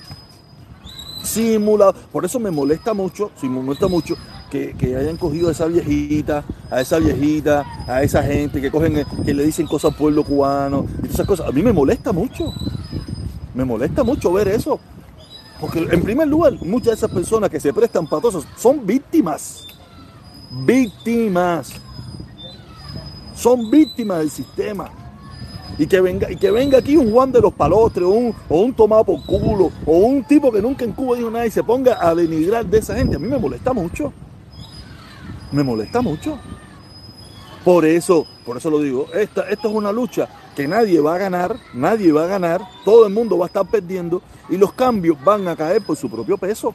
[2.12, 4.14] Por eso me molesta mucho, me molesta mucho
[4.50, 6.44] que, hayan cogido a esa viejita,
[6.74, 10.86] a esa viejita, a esa gente que cogen, que le dicen cosas al pueblo cubano
[11.04, 11.46] y esas cosas.
[11.46, 12.52] A mí me molesta mucho.
[13.54, 14.80] Me molesta mucho ver eso.
[15.60, 19.68] Porque en primer lugar, muchas de esas personas que se prestan patosas son víctimas.
[20.66, 21.74] Víctimas.
[23.36, 24.90] Son víctimas del sistema.
[25.78, 28.60] Y que venga, y que venga aquí un Juan de los Palotres, o un, o
[28.60, 31.62] un tomado por culo, o un tipo que nunca en Cuba dijo nada y se
[31.62, 33.14] ponga a denigrar de esa gente.
[33.14, 34.12] A mí me molesta mucho.
[35.52, 36.36] Me molesta mucho.
[37.64, 41.18] Por eso, por eso lo digo, esta, esto es una lucha que nadie va a
[41.18, 45.16] ganar, nadie va a ganar, todo el mundo va a estar perdiendo y los cambios
[45.24, 46.74] van a caer por su propio peso.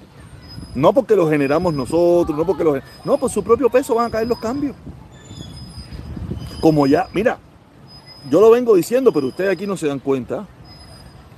[0.73, 2.80] No porque los generamos nosotros, no porque los...
[3.06, 4.75] No, por su propio peso van a caer los cambios.
[6.62, 7.38] Como ya, mira,
[8.30, 10.47] yo lo vengo diciendo, pero ustedes aquí no se dan cuenta.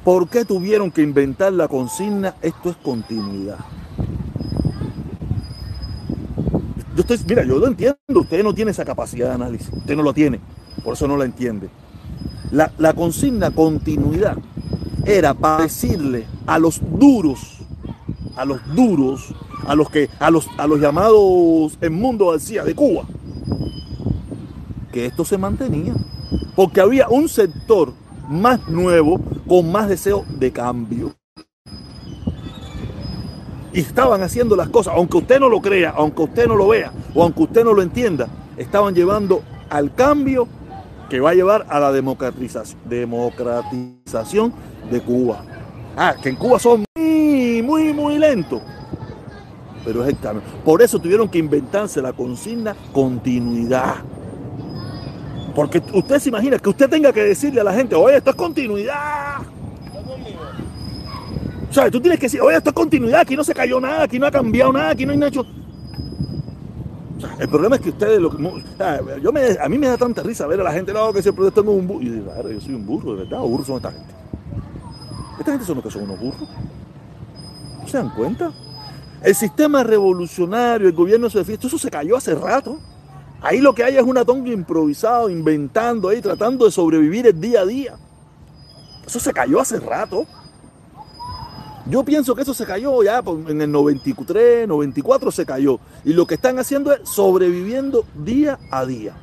[0.03, 2.35] ¿Por qué tuvieron que inventar la consigna?
[2.41, 3.57] Esto es continuidad.
[7.27, 10.39] Mira, yo lo entiendo, usted no tiene esa capacidad de análisis, usted no lo tiene,
[10.83, 11.69] por eso no la entiende.
[12.51, 14.37] La, la consigna continuidad
[15.05, 17.59] era para decirle a los duros,
[18.35, 19.33] a los duros,
[19.65, 23.03] a los que, a los, a los llamados en mundo decía de Cuba,
[24.91, 25.93] que esto se mantenía.
[26.55, 27.93] Porque había un sector
[28.29, 31.13] más nuevo con más deseo de cambio.
[33.73, 36.91] Y estaban haciendo las cosas, aunque usted no lo crea, aunque usted no lo vea
[37.13, 40.47] o aunque usted no lo entienda, estaban llevando al cambio
[41.09, 44.53] que va a llevar a la democratización,
[44.89, 45.43] de Cuba.
[45.95, 48.61] Ah, que en Cuba son muy, muy, muy lentos.
[49.83, 50.43] Pero es el cambio.
[50.63, 53.95] Por eso tuvieron que inventarse la consigna continuidad.
[55.53, 58.35] Porque usted se imagina que usted tenga que decirle a la gente, oye, esto es
[58.35, 59.39] continuidad.
[61.71, 64.03] O sea, tú tienes que decir, oye, esto es continuidad, aquí no se cayó nada,
[64.03, 65.45] aquí no ha cambiado nada, aquí no hay hecho.
[67.39, 68.29] el problema es que ustedes, lo
[69.23, 71.31] yo me, a mí me da tanta risa ver a la gente, no, que se
[71.31, 72.01] protesta un burro.
[72.01, 74.13] Y yo digo, yo soy un burro, de verdad, o burros son esta gente.
[75.39, 76.49] Esta gente son los que son unos burros.
[77.79, 78.51] ¿No se dan cuenta?
[79.23, 82.79] El sistema revolucionario, el gobierno se defiende, eso se cayó hace rato.
[83.41, 87.61] Ahí lo que hay es una tonga improvisado, inventando ahí, tratando de sobrevivir el día
[87.61, 87.95] a día.
[89.07, 90.27] Eso se cayó hace rato.
[91.91, 95.77] Yo pienso que eso se cayó ya en el 93, 94 se cayó.
[96.05, 99.13] Y lo que están haciendo es sobreviviendo día a día.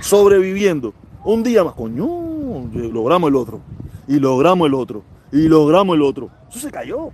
[0.00, 0.94] Sobreviviendo.
[1.24, 2.06] Un día más, coño,
[2.72, 3.60] logramos el otro.
[4.06, 5.02] Y logramos el otro.
[5.32, 6.30] Y logramos el otro.
[6.48, 7.10] Eso se cayó.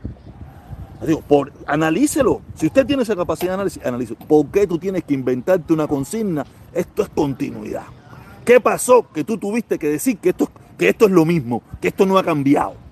[1.06, 2.42] Digo, por, analícelo.
[2.54, 4.18] Si usted tiene esa capacidad de análisis, analícelo.
[4.28, 6.44] ¿Por qué tú tienes que inventarte una consigna?
[6.74, 7.86] Esto es continuidad.
[8.44, 11.88] ¿Qué pasó que tú tuviste que decir que esto, que esto es lo mismo, que
[11.88, 12.85] esto no ha cambiado?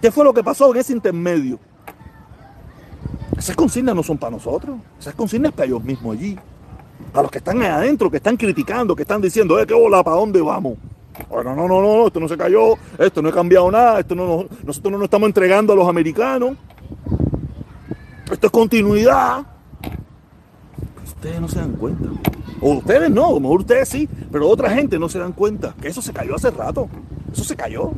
[0.00, 1.58] ¿Qué fue lo que pasó en ese intermedio?
[3.36, 6.36] Esas consignas no son para nosotros, esas consignas para ellos mismos allí.
[7.12, 10.02] Para los que están ahí adentro, que están criticando, que están diciendo, eh, qué hola,
[10.02, 10.76] ¿para dónde vamos?
[11.28, 14.46] Bueno, no, no, no, esto no se cayó, esto no ha cambiado nada, esto no,
[14.64, 16.56] nosotros no nos estamos entregando a los americanos.
[18.30, 19.46] Esto es continuidad.
[21.04, 22.08] Ustedes no se dan cuenta.
[22.60, 25.74] O ustedes no, a lo mejor ustedes sí, pero otra gente no se dan cuenta
[25.80, 26.88] que eso se cayó hace rato.
[27.32, 27.92] Eso se cayó.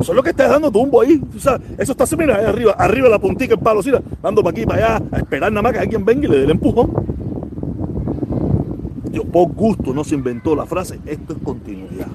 [0.00, 1.20] Eso es lo que está dando tumbo ahí.
[1.36, 3.80] Eso está mira, ahí arriba, arriba la puntita, el palo,
[4.22, 6.44] dando para aquí, para allá, a esperar nada más que alguien venga y le dé
[6.44, 6.90] el empujón.
[9.10, 12.08] Yo, por gusto no se inventó la frase, esto es continuidad.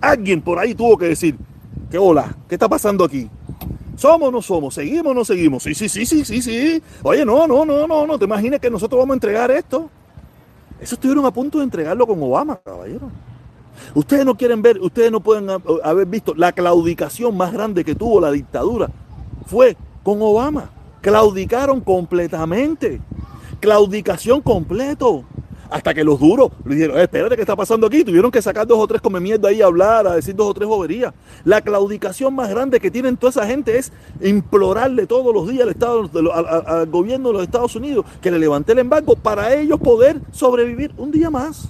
[0.00, 1.36] alguien por ahí tuvo que decir,
[1.90, 2.36] ¿qué hola?
[2.48, 3.28] ¿Qué está pasando aquí?
[3.96, 4.74] ¿Somos o no somos?
[4.74, 5.64] ¿Seguimos o no seguimos?
[5.64, 6.82] Sí, sí, sí, sí, sí, sí.
[7.02, 8.18] Oye, no, no, no, no, no.
[8.18, 9.90] ¿Te imaginas que nosotros vamos a entregar esto?
[10.80, 13.10] Eso estuvieron a punto de entregarlo con Obama, caballero.
[13.94, 15.48] Ustedes no quieren ver, ustedes no pueden
[15.82, 18.88] haber visto la claudicación más grande que tuvo la dictadura.
[19.46, 20.70] Fue con Obama.
[21.00, 23.00] Claudicaron completamente.
[23.60, 25.24] Claudicación completo.
[25.70, 28.02] Hasta que los duros le dijeron, eh, espérate, ¿qué está pasando aquí?
[28.02, 30.54] Tuvieron que sacar dos o tres come mierda ahí a hablar, a decir dos o
[30.54, 31.12] tres boberías.
[31.44, 35.68] La claudicación más grande que tienen toda esa gente es implorarle todos los días al,
[35.68, 36.10] Estado,
[36.66, 40.92] al, gobierno de los Estados Unidos que le levante el embargo para ellos poder sobrevivir
[40.96, 41.68] un día más.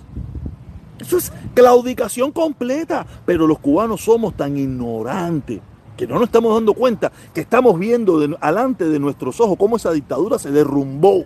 [0.99, 3.07] Eso es claudicación completa.
[3.27, 5.61] Pero los cubanos somos tan ignorantes
[5.97, 9.91] que no nos estamos dando cuenta que estamos viendo delante de nuestros ojos cómo esa
[9.91, 11.25] dictadura se derrumbó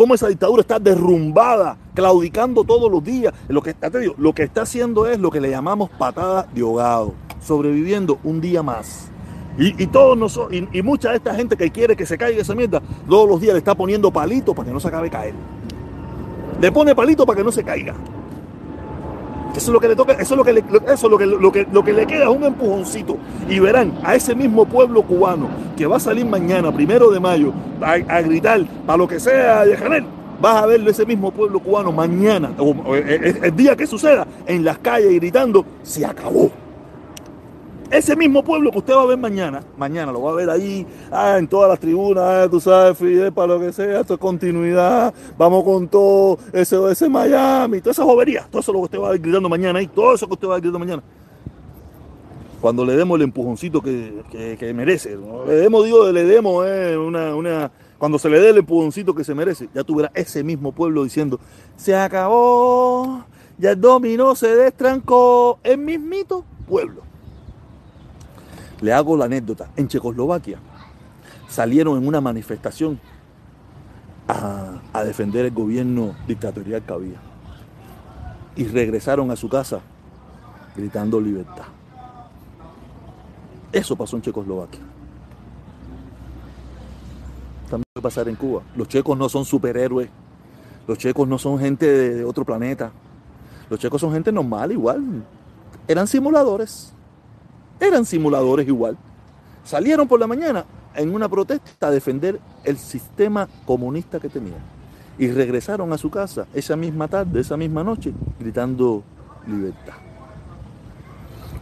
[0.00, 3.34] cómo esa dictadura está derrumbada, claudicando todos los días.
[3.48, 8.62] Lo que, está, haciendo es lo que le llamamos patada de ahogado, sobreviviendo un día
[8.62, 9.10] más.
[9.58, 13.28] Y, todos y, mucha de esta gente que quiere que se caiga esa mierda, todos
[13.28, 15.34] los días le está poniendo palito para que no se acabe caer.
[16.58, 17.94] Le pone palito para que no se caiga.
[19.56, 21.26] Eso es lo que le toca, eso es lo que le, eso es lo que,
[21.26, 23.16] lo, que, lo que le queda es un empujoncito.
[23.48, 27.52] Y verán a ese mismo pueblo cubano que va a salir mañana, primero de mayo,
[27.80, 30.04] a, a gritar para lo que sea de Janel.
[30.40, 34.64] Vas a verlo ese mismo pueblo cubano mañana, o, el, el día que suceda, en
[34.64, 36.50] las calles gritando, se acabó.
[37.90, 40.86] Ese mismo pueblo que usted va a ver mañana, mañana lo va a ver ahí,
[41.10, 44.20] ah, en todas las tribunas, ah, tú sabes, Fidel, para lo que sea, esto es
[44.20, 49.00] continuidad, vamos con todo, ese, ese Miami, toda esa jovería, todo eso lo que usted
[49.00, 51.02] va a ver gritando mañana ahí, todo eso que usted va a ver gritando mañana.
[52.60, 54.22] Cuando le demos el empujoncito que,
[54.56, 58.58] que, merece, le demos, digo, le demos eh, una, una, cuando se le dé el
[58.58, 61.40] empujoncito que se merece, ya verás ese mismo pueblo diciendo,
[61.76, 63.24] se acabó,
[63.58, 67.09] ya el dominó se destrancó, el mismito pueblo.
[68.80, 69.70] Le hago la anécdota.
[69.76, 70.58] En Checoslovaquia
[71.48, 73.00] salieron en una manifestación
[74.28, 77.20] a, defender el gobierno dictatorial que había.
[78.56, 79.80] Y regresaron a su casa
[80.76, 81.64] gritando libertad.
[83.72, 84.80] Eso pasó en Checoslovaquia.
[87.68, 88.62] También puede pasar en Cuba.
[88.74, 90.08] Los checos no son superhéroes.
[90.86, 92.90] Los checos no son gente de otro planeta.
[93.68, 95.24] Los checos son gente normal, igual.
[95.86, 96.92] Eran simuladores
[97.80, 98.96] eran simuladores igual.
[99.64, 100.64] Salieron por la mañana
[100.94, 104.60] en una protesta a defender el sistema comunista que tenían.
[105.18, 109.02] Y regresaron a su casa esa misma tarde, esa misma noche, gritando
[109.46, 109.94] libertad.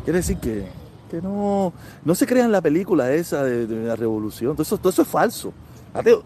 [0.04, 0.66] Quiere decir que,
[1.10, 1.72] que no,
[2.04, 4.56] no se crean la película esa de, la revolución.
[4.56, 5.52] Todo eso, es falso.
[5.92, 6.22] Ateo,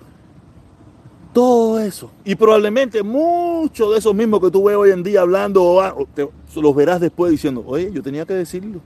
[1.33, 2.11] todo eso.
[2.25, 6.07] Y probablemente muchos de esos mismos que tú ves hoy en día hablando,
[6.55, 8.81] los verás después diciendo, oye, yo tenía que decirlo.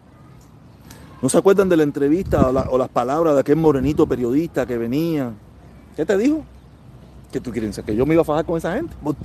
[1.23, 4.67] ¿No se acuerdan de la entrevista o, la, o, las palabras de aquel morenito periodista
[4.67, 5.33] que venía?
[5.97, 6.45] ¿Qué te dijo?
[7.33, 7.81] ¿Qué tú quieres?
[7.85, 8.95] ¿Que yo me iba a fajar con esa gente?
[9.03, 9.17] ¿Por?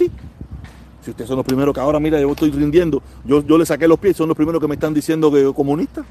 [1.02, 3.88] Si ustedes son los primeros que ahora, mira, yo estoy rindiendo, yo, yo le saqué
[3.88, 6.06] los pies, son los primeros que me están diciendo que comunista.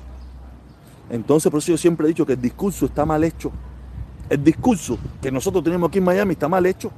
[1.08, 3.52] Entonces, por eso yo siempre he dicho que el discurso está mal hecho.
[4.28, 6.90] El discurso que nosotros tenemos aquí en Miami está mal hecho.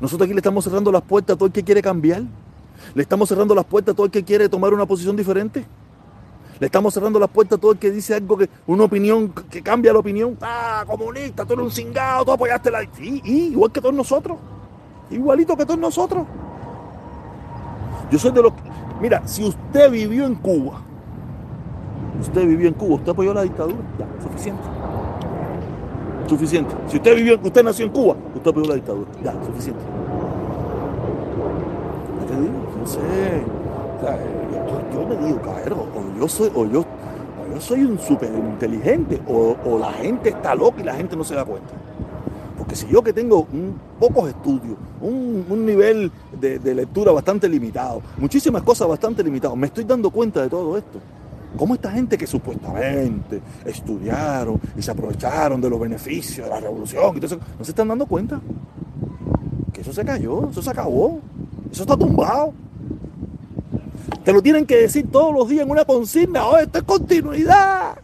[0.00, 2.22] Nosotros aquí le estamos cerrando las puertas a todo el que quiere cambiar.
[2.94, 5.64] Le estamos cerrando las puertas a todo el que quiere tomar una posición diferente.
[6.60, 9.62] Le estamos cerrando las puertas a todo el que dice algo que, una opinión que
[9.62, 10.36] cambia la opinión.
[10.42, 12.82] Ah, comunista, tú eres un cingado, tú apoyaste la.
[12.92, 14.36] Sí, y, igual que todos nosotros.
[15.10, 16.26] Igualito que todos nosotros.
[18.10, 18.52] Yo soy de los.
[19.00, 20.82] Mira, si usted vivió en Cuba,
[22.20, 24.62] usted vivió en Cuba, usted apoyó la dictadura, ya, suficiente.
[26.28, 26.74] Suficiente.
[26.88, 29.82] Si usted vivió, usted nació en Cuba, usted apoyó la dictadura, ya, suficiente.
[32.20, 32.34] ¿Qué te?
[32.78, 33.00] No sé.
[33.96, 34.18] O sea,
[35.16, 39.78] me digo, cabrón, o yo soy, o yo, o yo soy un súper inteligente, o,
[39.78, 41.72] la gente está loca y la gente no se da cuenta.
[42.56, 43.46] Porque si yo que tengo
[43.98, 49.84] pocos estudios, un, nivel de, de, lectura bastante limitado, muchísimas cosas bastante limitadas, me estoy
[49.84, 51.00] dando cuenta de todo esto.
[51.56, 57.16] ¿Cómo esta gente que supuestamente estudiaron y se aprovecharon de los beneficios de la revolución,
[57.16, 58.40] y todo eso, no se están dando cuenta?
[59.72, 61.18] Que eso se cayó, eso se acabó,
[61.70, 62.52] eso está tumbado.
[64.24, 66.46] Te lo tienen que decir todos los días en una consigna.
[66.46, 67.98] Oh, esto es continuidad.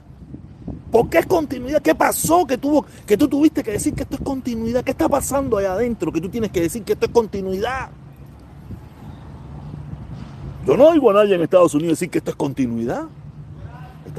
[0.90, 1.82] ¿Por qué es continuidad?
[1.82, 4.82] ¿Qué pasó que, tuvo, que tú tuviste que decir que esto es continuidad?
[4.82, 7.90] ¿Qué está pasando ahí adentro que tú tienes que decir que esto es continuidad?
[10.66, 13.04] Yo no oigo a nadie en Estados Unidos decir que esto es continuidad.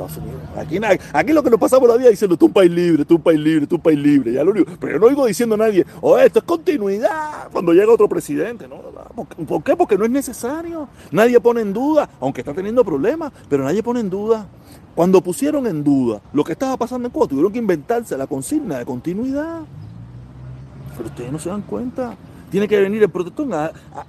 [0.04, 0.42] Estados Unidos.
[0.56, 0.80] Aquí,
[1.14, 3.40] aquí lo que nos pasamos la vida diciendo, tú un país libre, tú un país
[3.40, 4.34] libre, tú un país libre.
[4.34, 4.72] Ya lo único.
[4.80, 8.68] Pero yo no oigo diciendo a nadie, oh, esto es continuidad cuando llega otro presidente.
[8.68, 8.78] No,
[9.46, 9.76] ¿Por qué?
[9.76, 10.88] Porque no es necesario.
[11.12, 14.48] Nadie pone en duda, aunque está teniendo problemas, pero nadie pone en duda.
[14.96, 18.80] Cuando pusieron en duda lo que estaba pasando en Cuba, tuvieron que inventarse la consigna
[18.80, 19.62] de continuidad.
[20.96, 22.16] Pero ustedes no se dan cuenta.
[22.50, 23.48] Tiene que venir el protector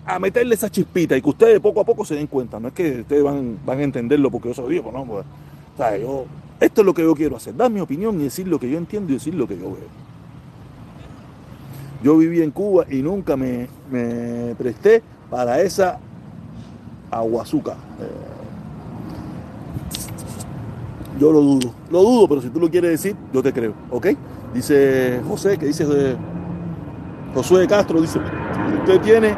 [0.07, 2.61] a, meterle esa chispita y que ustedes poco a poco se den cuenta.
[2.61, 5.05] No es que ustedes van, a entenderlo porque yo soy viejo, no.
[5.05, 5.27] Pues,
[5.79, 6.27] sea, yo,
[6.61, 8.77] esto es lo que yo quiero hacer, dar mi opinión y decir lo que yo
[8.77, 9.89] entiendo y decir lo que yo veo.
[12.03, 13.69] Yo viví en Cuba y nunca me,
[14.57, 15.99] presté para esa
[17.11, 17.73] aguazuca.
[17.73, 18.29] Eh,
[21.19, 24.09] yo lo dudo, lo dudo, pero si tú lo quieres decir, yo te creo, ¿ok?
[24.55, 26.17] Dice José, que dice eh,
[27.35, 28.21] Josué Castro, dice,
[28.81, 29.37] usted tiene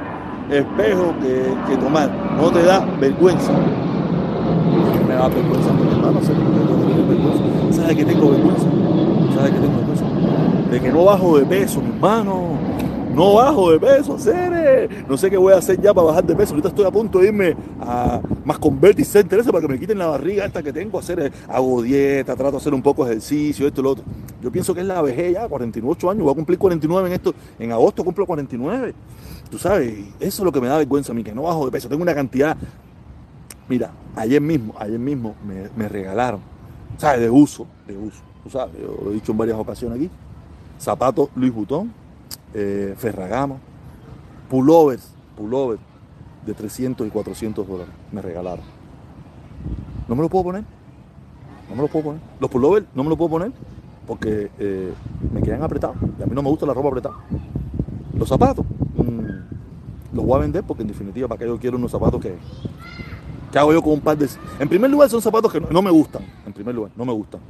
[0.50, 3.52] espejo que, que tomar, no te da vergüenza
[5.10, 7.82] me da vergüenza hermano, que vergüenza.
[7.82, 8.66] ¿Sabes que tengo vergüenza?
[9.34, 10.04] ¿Sabes que tengo vergüenza?
[10.70, 12.58] De que no bajo de peso, mi hermano.
[13.14, 14.88] No bajo de peso, Cere.
[15.08, 16.52] No sé qué voy a hacer ya para bajar de peso.
[16.52, 20.06] Ahorita estoy a punto de irme a más convertir Center para que me quiten la
[20.06, 20.98] barriga esta que tengo.
[20.98, 24.04] Hacer, hago dieta, trato de hacer un poco de ejercicio, esto y lo otro.
[24.40, 26.22] Yo pienso que es la vejez ya, 48 años.
[26.22, 27.34] Voy a cumplir 49 en esto.
[27.58, 28.94] En agosto cumplo 49.
[29.50, 31.72] Tú sabes, eso es lo que me da vergüenza a mí, que no bajo de
[31.72, 31.88] peso.
[31.88, 32.56] Tengo una cantidad
[33.70, 35.36] Mira, ayer mismo, ayer mismo
[35.76, 36.40] me, regalaron,
[36.98, 37.20] ¿sabes?
[37.20, 38.20] De uso, de uso.
[38.42, 40.10] Tú sabes, yo lo he dicho en varias ocasiones aquí.
[40.76, 41.92] Zapatos Luis Butón,
[42.52, 43.60] eh, Ferragamo,
[44.50, 45.80] pullovers, pullovers
[46.44, 47.94] de 300 y 400 dólares.
[48.10, 48.64] Me regalaron.
[50.08, 50.64] ¿No me lo puedo poner?
[51.68, 52.20] No me lo puedo poner.
[52.40, 53.52] Los pullovers no me lo puedo poner
[54.04, 54.92] porque eh,
[55.32, 55.96] me quedan apretados.
[56.18, 57.14] Y a mí no me gusta la ropa apretada.
[58.18, 58.66] Los zapatos,
[58.96, 62.34] mm, los voy a vender porque en definitiva, ¿para qué yo quiero unos zapatos que,
[63.50, 64.28] ¿Qué hago yo con un par de.?
[64.58, 66.22] En primer lugar, son zapatos que no, me gustan.
[66.46, 67.40] En primer lugar, no me gustan.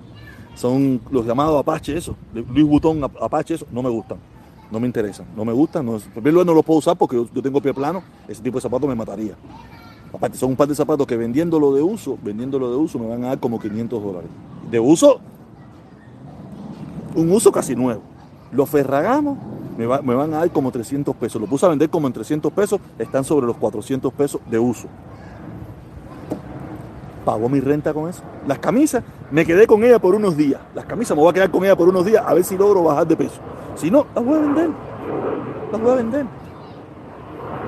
[0.55, 2.17] Son los llamados Apache, eso.
[2.33, 3.67] Luis Butón Apache, eso.
[3.71, 4.19] No me gustan.
[4.71, 5.27] No me interesan.
[5.37, 5.87] No me gustan.
[5.89, 8.03] en primer lugar, no los puedo usar porque yo, tengo pie plano.
[8.27, 9.35] Ese tipo de zapatos me mataría.
[10.13, 13.25] Aparte, son un par de zapatos que vendiéndolo de uso, vendiéndolo de uso, me van
[13.25, 14.31] a dar como 500 dólares.
[14.71, 15.21] De uso,
[17.15, 18.03] un uso casi nuevo.
[18.53, 19.39] Los ferragamos
[19.77, 21.41] me, me, van a dar como 300 pesos.
[21.41, 24.89] Los puse a vender como en 300 pesos, están sobre los 400 pesos de uso
[27.25, 28.23] pagó mi renta con eso.
[28.47, 30.61] Las camisas, me quedé con ella por unos días.
[30.75, 32.83] Las camisas me voy a quedar con ella por unos días a ver si logro
[32.83, 33.41] bajar de peso.
[33.77, 34.71] Si no, las voy a vender.
[35.73, 36.27] Las voy a vender.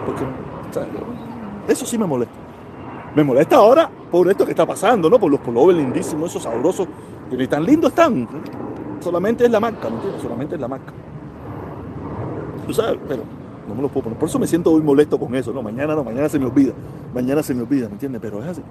[0.06, 0.24] Porque
[1.68, 2.34] eso sí me molesta.
[3.14, 5.18] Me molesta ahora por esto que está pasando, ¿no?
[5.18, 6.88] Por los pullovers lindísimos, esos sabrosos,
[7.28, 8.26] que ni tan lindos están.
[9.00, 10.22] Solamente es la marca, ¿me entiendes?
[10.22, 10.92] Solamente es la marca.
[12.66, 13.22] Tú sabes, pero
[13.68, 14.18] no me lo puedo poner.
[14.18, 15.62] Por eso me siento muy molesto con eso, ¿no?
[15.62, 16.72] Mañana no, mañana se me olvida.
[17.14, 18.20] Mañana se me olvida, ¿me entiendes?
[18.22, 18.62] Pero es así.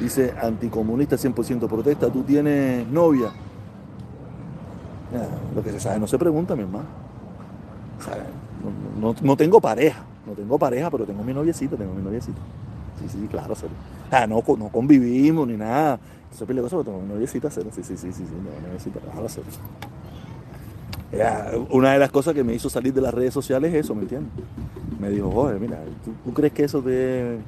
[0.00, 3.30] Dice anticomunista 100% protesta, ¿tú tienes novia?
[5.54, 6.86] lo que se sabe no se pregunta, mi hermano.
[9.22, 12.38] no, tengo pareja, no tengo pareja, pero tengo mi noviecita, tengo mi noviecita.
[13.00, 13.72] Sí, sí, claro, cero.
[14.28, 15.98] no, no convivimos ni nada.
[16.32, 17.70] Eso es pero tengo mi noviecita, cero.
[17.72, 19.46] Sí, sí, sí, sí, sí, mi noviecita, claro, cero.
[21.70, 24.02] una de las cosas que me hizo salir de las redes sociales es eso, ¿me
[24.02, 24.32] entiendes?
[24.98, 25.78] Me dijo, joder, mira,
[26.24, 27.38] ¿tú crees que eso te,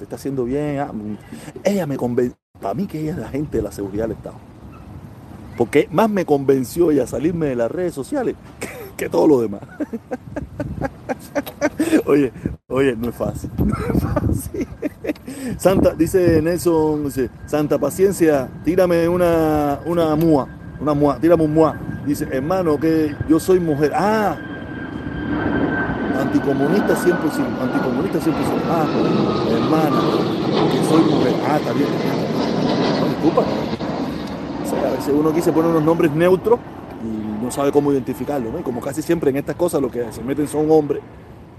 [0.00, 0.78] te está haciendo bien.
[0.78, 1.18] Ah, mm.
[1.62, 4.36] ella me convenció, para mí que ella es la gente de la seguridad del Estado.
[5.58, 8.34] Porque más me convenció ella salirme de las redes sociales
[8.96, 9.60] que, todo lo demás.
[12.06, 12.32] oye,
[12.68, 13.50] oye, no es fácil.
[13.58, 14.66] No es fácil.
[15.58, 20.48] Santa, dice Nelson, dice, Santa Paciencia, tírame una, una mua,
[20.80, 21.78] una mua, tírame un mua.
[22.06, 23.92] Dice, hermano, que yo soy mujer.
[23.94, 24.38] Ah,
[26.30, 28.32] anticomunista 100%, anticomunista 100%.
[28.68, 28.86] Ah,
[29.50, 30.00] hermana,
[30.70, 31.34] que soy mujer.
[31.46, 31.88] Ah, está bien.
[33.00, 33.40] No, disculpa.
[33.40, 36.60] O sea, a veces uno aquí se pone unos nombres neutros
[37.02, 38.60] y no sabe cómo identificarlo, ¿no?
[38.60, 41.02] Y como casi siempre en estas cosas lo que se meten son hombres,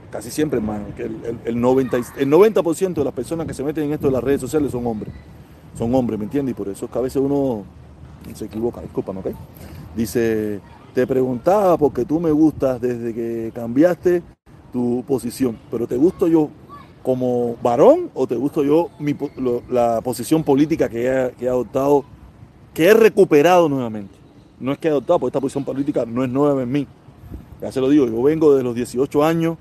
[0.10, 3.94] casi siempre, hermano, que el, 90, el 90 de las personas que se meten en
[3.94, 5.14] esto de las redes sociales son hombres.
[5.78, 6.54] Son hombres, ¿me entiendes?
[6.54, 7.64] Y por eso es que a veces uno
[8.34, 9.28] se equivoca, disculpa, ¿ok?
[9.96, 10.62] Dice,
[10.94, 14.22] te preguntaba porque tú me gustas desde que cambiaste
[14.72, 16.50] tu posición, pero ¿te gusto yo
[17.04, 18.90] como varón o te gusto yo
[19.70, 22.06] la posición política que he, adoptado,
[22.74, 24.16] que he recuperado nuevamente?
[24.60, 26.88] No es que he adoptado, porque esta posición política no es nueva en mí.
[27.62, 29.58] Ya se lo digo, yo vengo de los 18 años,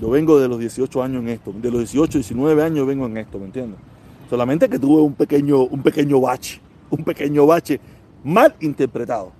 [0.00, 3.16] yo vengo de los 18 años en esto, de los 18, 19 años vengo en
[3.18, 3.78] esto, ¿me entiendes?
[4.28, 7.80] Solamente que tuve un pequeño, un pequeño bache, un pequeño bache
[8.24, 9.32] mal interpretado,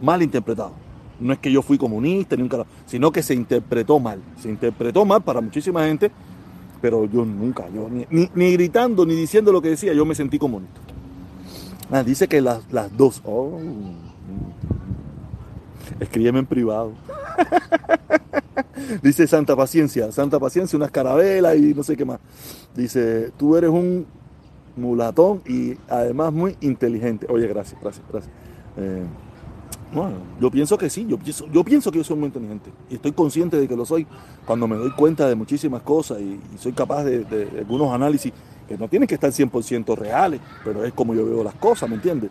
[0.00, 0.87] mal interpretado
[1.20, 4.20] no es que yo fui comunista, ni un sino que se interpretó mal.
[4.40, 6.10] Se interpretó mal para muchísima gente,
[6.80, 10.80] pero yo nunca, yo ni, gritando ni diciendo lo que decía, yo me sentí comunista.
[11.90, 12.62] Ah, dice que las,
[12.96, 13.22] dos.
[13.24, 13.58] Oh,
[15.98, 16.92] escríbeme en privado.
[19.02, 22.20] dice Santa Paciencia, Santa Paciencia, unas carabelas y no sé qué más.
[22.74, 24.06] Dice, tú eres un
[24.76, 27.26] mulatón y además muy inteligente.
[27.28, 28.32] Oye, gracias, gracias, gracias.
[28.76, 29.02] Eh,
[29.92, 32.96] bueno, yo pienso que sí, yo pienso, yo pienso que yo soy muy inteligente y
[32.96, 34.06] estoy consciente de que lo soy
[34.44, 38.32] cuando me doy cuenta de muchísimas cosas y, soy capaz de, algunos análisis
[38.68, 41.94] que no tienen que estar 100% reales, pero es como yo veo las cosas, ¿me
[41.94, 42.30] entiendes?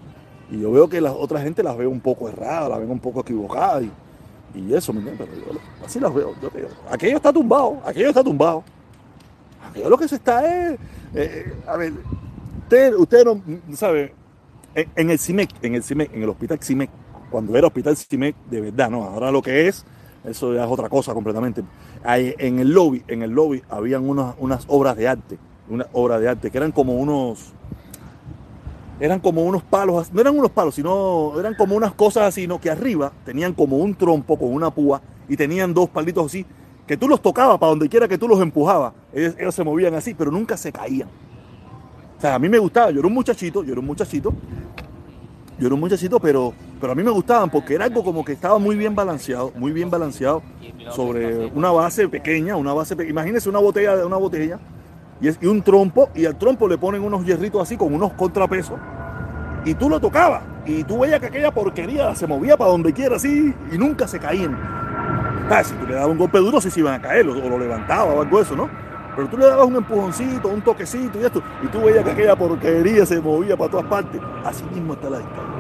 [0.52, 3.00] Y yo veo que las otras gente las veo un poco erradas, las ven un
[3.00, 5.28] poco equivocadas y, eso, ¿me entiendes?
[5.28, 6.34] Pero yo, así las veo,
[6.92, 8.64] aquello está tumbado, aquello está tumbado.
[9.68, 10.78] Aquello lo que se está es, eh,
[11.16, 11.94] eh, a ver,
[12.60, 13.42] usted, usted no
[13.76, 14.14] sabe,
[14.76, 16.90] en, en el CIMEC, en el CIMEC, en el hospital CIMEC,
[17.30, 19.04] cuando era Hospital CIMEC de verdad, ¿no?
[19.04, 19.86] Ahora lo que es,
[20.26, 21.64] eso ya es otra cosa completamente.
[22.06, 25.38] en el lobby, en el lobby habían unas, unas obras de arte,
[25.70, 27.54] una obra de arte que eran como unos
[29.00, 32.60] eran como unos palos, no eran unos palos, sino eran como unas cosas así, ¿no?
[32.60, 36.46] Que arriba tenían como un trompo con una púa y tenían dos palitos así,
[36.88, 40.14] que tú los tocabas para donde quiera que tú los empujabas, ellos, se movían así,
[40.14, 41.10] pero nunca se caían.
[42.18, 44.34] O sea, a mí me gustaba, yo era un muchachito, yo era un muchachito,
[45.60, 48.34] yo era un muchachito, pero, pero a mí me gustaban porque era algo como que
[48.34, 50.44] estaba muy bien balanceado, muy bien balanceado
[50.92, 54.60] sobre una base pequeña, una base, imagínense una botella de una botella
[55.20, 58.14] y, es, y un trompo, y al trompo le ponen unos hierritos así con unos
[58.14, 58.78] contrapesos,
[59.66, 63.16] y tú lo tocabas, y tú veías que aquella porquería se movía para donde quiera
[63.16, 64.56] así, y nunca se caían.
[65.50, 67.50] Ah, si tú le dabas un golpe duro, sí se iban a caer, o, o
[67.50, 68.70] lo levantaba o algo de eso, ¿no?
[69.18, 72.36] Pero tú le dabas un empujoncito, un toquecito y esto, y tú veías que aquella
[72.36, 74.22] porquería se movía para todas partes.
[74.46, 75.58] Así mismo está la dictadura.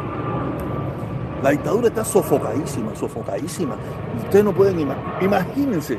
[1.41, 3.76] La dictadura está sofocadísima, sofocadísima.
[4.24, 5.24] Ustedes no pueden imaginar.
[5.24, 5.97] Imagínense,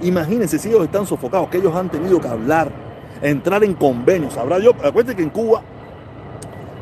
[0.00, 2.72] imagínense si ellos están sofocados, que ellos han tenido que hablar,
[3.22, 4.36] entrar en convenios.
[4.36, 5.62] Habrá yo, acuérdense que en Cuba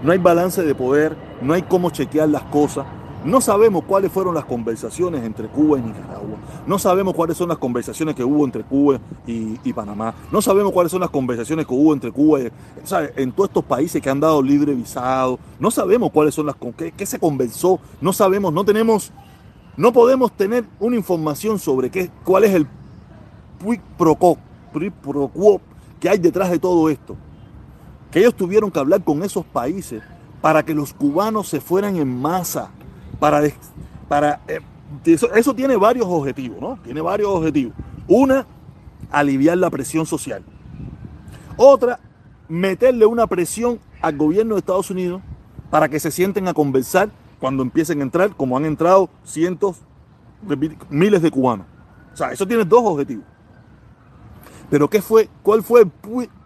[0.03, 2.87] no hay balance de poder, no hay cómo chequear las cosas.
[3.29, 6.39] No sabemos cuáles fueron las conversaciones entre Cuba y Nicaragua.
[6.67, 10.15] No sabemos cuáles son las conversaciones que hubo entre Cuba y, Panamá.
[10.33, 12.51] No sabemos cuáles son las conversaciones que hubo entre Cuba y,
[13.17, 15.39] en todos estos países que han dado libre visado.
[15.61, 17.79] No sabemos cuáles son las qué, qué se conversó.
[18.01, 19.13] No sabemos, no tenemos,
[19.77, 22.67] no podemos tener una información sobre qué, cuál es el
[23.63, 25.61] quid pro quo
[26.01, 27.15] que hay detrás de todo esto.
[28.11, 30.03] Que ellos tuvieron que hablar con esos países
[30.41, 32.71] para que los cubanos se fueran en masa
[33.19, 33.43] para,
[34.09, 34.61] para eh,
[35.05, 36.79] eso, tiene varios objetivos, ¿no?
[36.83, 37.75] Tiene varios objetivos.
[38.07, 38.47] Una,
[39.11, 40.43] aliviar la presión social.
[41.57, 42.01] Otra,
[42.49, 45.23] meterle una presión al gobierno de Estados Unidos
[45.71, 49.79] para que se sienten a conversar cuando empiecen a entrar, como han entrado cientos,
[50.89, 51.67] miles de cubanos.
[52.13, 53.25] O sea, eso tiene dos objetivos.
[54.71, 55.29] Pero ¿qué fue?
[55.43, 55.91] ¿Cuál fue el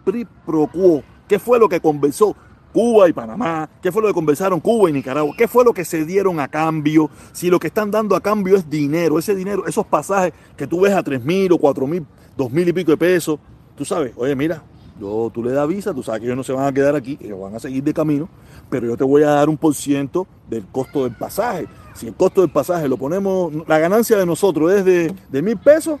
[0.03, 1.03] pri quo?
[1.27, 2.35] ¿Qué fue lo que conversó?
[2.73, 5.85] Cuba y Panamá, qué fue lo que conversaron Cuba y Nicaragua, qué fue lo que
[5.85, 9.65] se dieron a cambio, si lo que están dando a cambio es dinero, ese dinero,
[9.67, 12.05] esos pasajes que tú ves a tres mil o cuatro mil,
[12.35, 13.39] dos mil y pico de pesos,
[13.77, 14.63] tú sabes, oye, mira,
[14.99, 17.17] yo, tú le das visa, tú sabes que ellos no se van a quedar aquí,
[17.21, 18.27] ellos van a seguir de camino,
[18.69, 21.67] pero yo te voy a dar un por ciento del costo del pasaje.
[21.93, 25.57] Si el costo del pasaje lo ponemos, la ganancia de nosotros es de, de mil
[25.57, 25.99] pesos,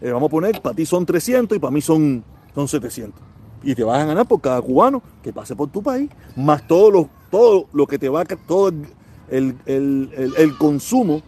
[0.00, 3.74] eh, vamos a poner, para ti son 300 y para mí son, son 700 y
[3.74, 7.08] te vas a ganar por cada cubano que pase por tu país, más todo lo,
[7.30, 8.86] todo lo que te va a todo el,
[9.30, 11.22] el, el, el, consumo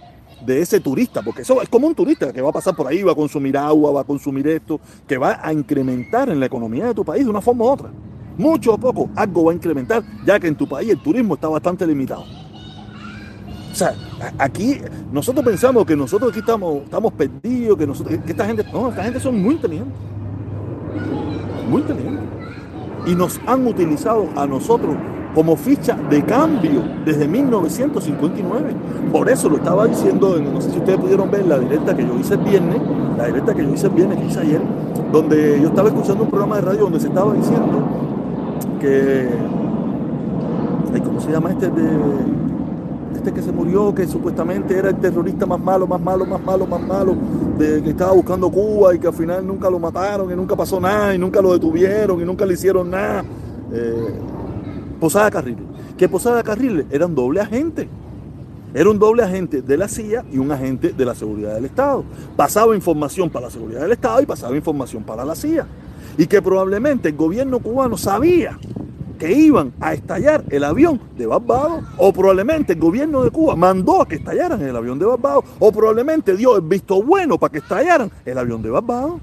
[0.45, 3.03] de ese turista, porque eso es como un turista que va a pasar por ahí,
[3.03, 6.87] va a consumir agua, va a consumir esto, que va a incrementar en la economía
[6.87, 7.91] de tu país de una forma u otra.
[8.39, 11.49] Mucho o poco, algo va a incrementar, ya que en tu país el turismo está
[11.49, 12.25] bastante limitado.
[13.71, 13.95] O sea,
[14.39, 14.81] aquí
[15.13, 19.05] nosotros pensamos que nosotros aquí estamos, estamos perdidos, que, nosotros, que esta gente, no, esta
[19.05, 19.95] gente son muy inteligentes
[21.71, 22.25] muy inteligentes.
[23.07, 24.95] Y nos han utilizado a nosotros
[25.35, 28.75] como ficha de cambio desde 1959.
[29.13, 32.19] Por eso lo estaba diciendo, no sé si ustedes pudieron ver la directa que yo
[32.19, 32.81] hice el viernes,
[33.17, 34.61] la directa que yo hice el viernes, que hice ayer,
[35.13, 37.89] donde yo estaba escuchando un programa de radio donde se estaba diciendo
[38.81, 39.29] que,
[41.05, 42.50] ¿cómo se llama este de
[43.15, 46.67] este que se murió, que supuestamente era el terrorista más malo, más malo, más malo,
[46.67, 47.17] más malo,
[47.59, 50.81] de, que estaba buscando Cuba y que al final nunca lo mataron y nunca pasó
[50.81, 53.25] nada y nunca lo detuvieron y nunca le hicieron nada.
[53.73, 54.15] Eh,
[55.01, 55.65] Posada Carriles.
[55.97, 57.89] Que Posada Carriles era un doble agente.
[58.73, 62.05] Era un doble agente de la CIA y un agente de la seguridad del Estado.
[62.37, 65.67] Pasaba información para la seguridad del Estado y pasaba información para la CIA.
[66.17, 68.59] Y que probablemente el gobierno cubano sabía
[69.21, 74.01] que iban a estallar el avión de Barbados, o probablemente el gobierno de Cuba mandó
[74.01, 77.59] a que estallaran el avión de Barbados, o probablemente dio el visto bueno para que
[77.59, 79.21] estallaran el avión de Barbados,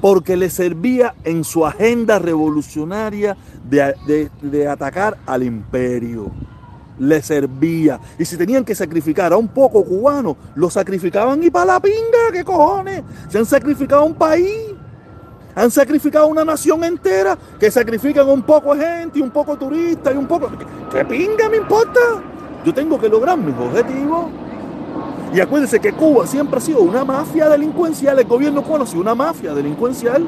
[0.00, 3.36] porque le servía en su agenda revolucionaria
[3.68, 6.32] de, de, atacar al imperio
[6.98, 8.00] le servía.
[8.18, 12.30] Y si tenían que sacrificar a un poco cubano, lo sacrificaban y para la pinga,
[12.32, 13.02] ¿qué cojones?
[13.28, 14.71] Se han sacrificado a un país.
[15.54, 20.12] Han sacrificado una nación entera que sacrifican un poco de gente y un poco turista
[20.12, 20.50] y un poco...
[20.90, 22.00] ¿Qué pinga me importa?
[22.64, 24.26] Yo tengo que lograr mis objetivos.
[25.34, 29.00] Y acuérdense que Cuba siempre ha sido una mafia delincuencial, el gobierno cubano ha sido
[29.00, 30.24] una mafia delincuencial.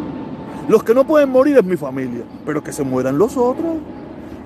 [0.68, 3.76] Los que no pueden morir es mi familia, pero que se mueran los otros.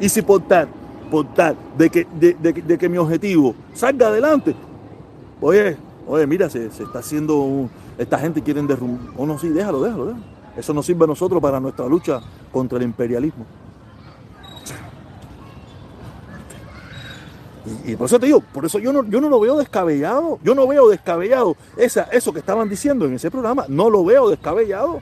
[0.01, 0.69] Y si por tal,
[1.11, 4.55] por tal, de que, de, de, de que mi objetivo salga adelante,
[5.41, 5.77] oye,
[6.09, 9.13] oye, mira, se, se está haciendo, esta gente quieren derrumbar.
[9.17, 10.38] Oh, no, sí, déjalo, déjalo, déjalo.
[10.59, 13.47] Eso nos sirve a nosotros para nuestra lucha contra el imperialismo.
[17.87, 20.41] Y, por eso te digo, por eso yo no, yo no lo veo descabellado.
[20.43, 23.67] Yo no veo descabellado esa, eso que estaban diciendo en ese programa.
[23.69, 25.01] No lo veo descabellado.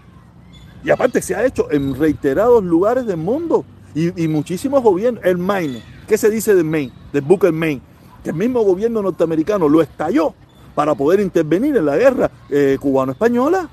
[0.84, 3.64] Y aparte se ha hecho en reiterados lugares del mundo.
[3.94, 5.24] Y, y muchísimos gobiernos.
[5.24, 6.92] El Maine, ¿qué se dice del Maine?
[7.14, 7.80] Del Booker Maine.
[8.22, 10.34] Que el mismo gobierno norteamericano lo estalló
[10.74, 13.70] para poder intervenir en la guerra eh, cubano-española.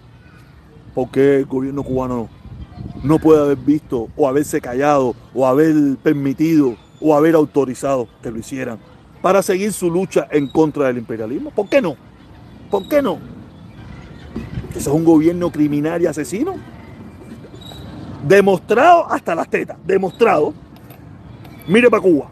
[0.94, 2.30] Porque el gobierno cubano
[3.04, 8.40] no puede haber visto o haberse callado o haber permitido o haber autorizado que lo
[8.40, 8.80] hicieran
[9.22, 11.52] para seguir su lucha en contra del imperialismo?
[11.52, 11.96] ¿Por qué no?
[12.70, 13.18] ¿Por qué no?
[14.72, 16.56] ¿Eso es un gobierno criminal y asesino?
[18.24, 20.54] demostrado hasta las tetas, demostrado.
[21.68, 22.30] Mire para Cuba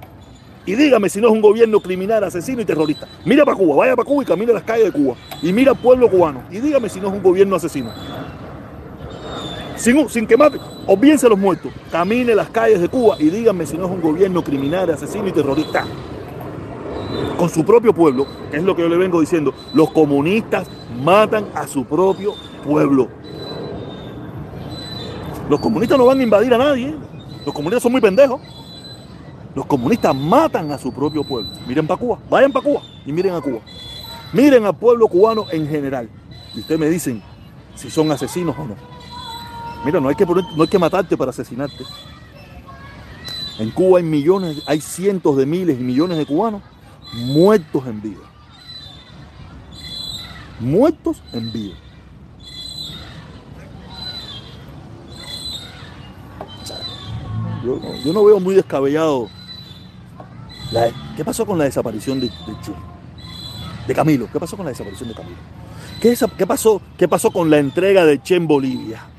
[0.66, 3.08] y dígame si no es un gobierno criminal, asesino y terrorista.
[3.26, 5.16] Mira para Cuba, vaya para Cuba y camine las calles de Cuba.
[5.42, 7.92] Y mira al pueblo cubano y dígame si no es un gobierno asesino.
[9.82, 11.72] Sin, sin que mate, olvídense los muertos.
[11.92, 15.32] Camine las calles de Cuba y díganme si no es un gobierno criminal, asesino y
[15.32, 15.88] terrorista.
[17.36, 20.70] Con su propio pueblo, es lo que yo le vengo diciendo, los comunistas
[21.04, 23.08] matan a su propio pueblo.
[25.50, 26.96] Los comunistas no van a invadir a nadie.
[27.44, 28.40] Los comunistas son muy pendejos.
[29.56, 31.50] Los comunistas matan a su propio pueblo.
[31.68, 33.62] Miren para Cuba, vayan para Cuba y miren a Cuba.
[34.32, 36.08] Miren al pueblo cubano en general.
[36.54, 37.24] Y ustedes me dicen
[37.74, 38.91] si son asesinos o no.
[39.84, 41.84] Mira, no hay que, no hay que matarte para asesinarte.
[43.60, 46.62] En Cuba hay millones, hay cientos de miles y millones de cubanos
[47.14, 48.22] muertos en vida.
[50.60, 51.76] Muertos en vida.
[58.04, 59.30] Yo no, veo muy descabellado.
[61.16, 62.34] ¿Qué pasó con la desaparición de, de,
[63.88, 64.28] de Camilo?
[64.32, 65.38] ¿Qué pasó con la desaparición de Camilo?
[66.00, 69.11] ¿Qué, ¿Qué, pasó, ¿Qué pasó con la entrega de Che en Bolivia?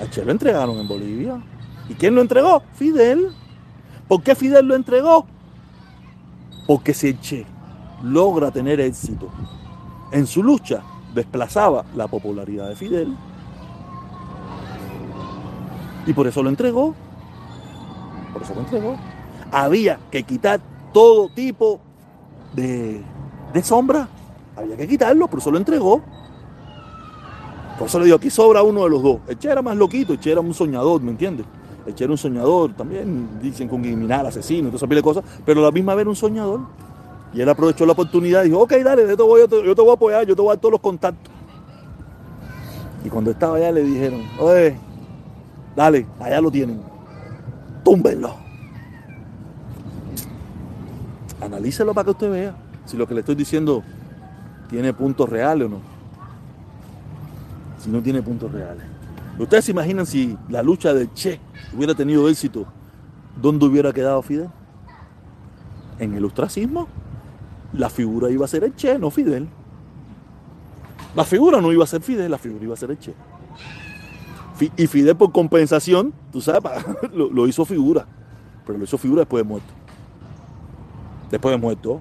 [0.00, 1.42] A Che lo entregaron en Bolivia.
[1.88, 2.62] ¿Y quién lo entregó?
[2.74, 3.32] Fidel.
[4.06, 5.26] ¿Por qué Fidel lo entregó?
[6.66, 7.46] Porque si Che
[8.02, 9.28] logra tener éxito
[10.12, 10.82] en su lucha,
[11.14, 13.16] desplazaba la popularidad de Fidel
[16.08, 16.94] y por eso lo entregó.
[18.32, 18.96] Por eso lo entregó.
[19.52, 20.58] Había que quitar
[20.94, 21.80] todo tipo
[22.54, 23.04] de,
[23.62, 24.08] sombra.
[24.56, 26.02] Había que quitarlo, por eso lo entregó.
[27.78, 29.18] Por eso le digo, aquí sobra uno de los dos.
[29.28, 31.46] El Che era más loquito, el Che era un soñador, ¿me entiendes?
[31.86, 35.70] El Che era un soñador, también dicen con criminal, asesino, todas esas cosas, pero la
[35.70, 36.60] misma vez era un soñador.
[37.32, 39.90] Y él aprovechó la oportunidad y dijo, ok, dale, yo te, voy, yo te voy
[39.90, 41.32] a apoyar, yo te voy a dar todos los contactos.
[43.04, 44.76] Y cuando estaba allá le dijeron, oye,
[45.78, 46.80] Dale, allá lo tienen.
[47.84, 48.34] Túmbenlo.
[51.40, 53.84] Analícelo para que usted vea si lo que le estoy diciendo
[54.68, 55.97] tiene puntos reales o no.
[57.78, 58.84] Si no tiene puntos reales.
[59.38, 61.40] ¿Ustedes se imaginan si la lucha de Che
[61.72, 62.66] hubiera tenido éxito?
[63.40, 64.50] ¿Dónde hubiera quedado Fidel?
[65.98, 66.88] En el ostracismo.
[67.72, 69.48] La figura iba a ser el Che, no Fidel.
[71.14, 73.14] La figura no iba a ser Fidel, la figura iba a ser el Che.
[74.76, 78.06] Y Fidel por compensación, tú sabes, lo, hizo figura.
[78.66, 79.72] Pero lo hizo figura después de muerto.
[81.30, 82.00] Después de muerto.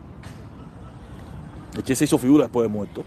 [1.76, 3.04] El Che se hizo figura después de muerto.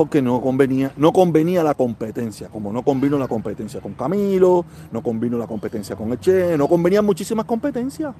[0.00, 5.02] Porque no convenía, no convenía la competencia, como no convino la competencia con Camilo, no
[5.02, 8.14] convino la competencia con Eche, no convenían muchísimas competencias.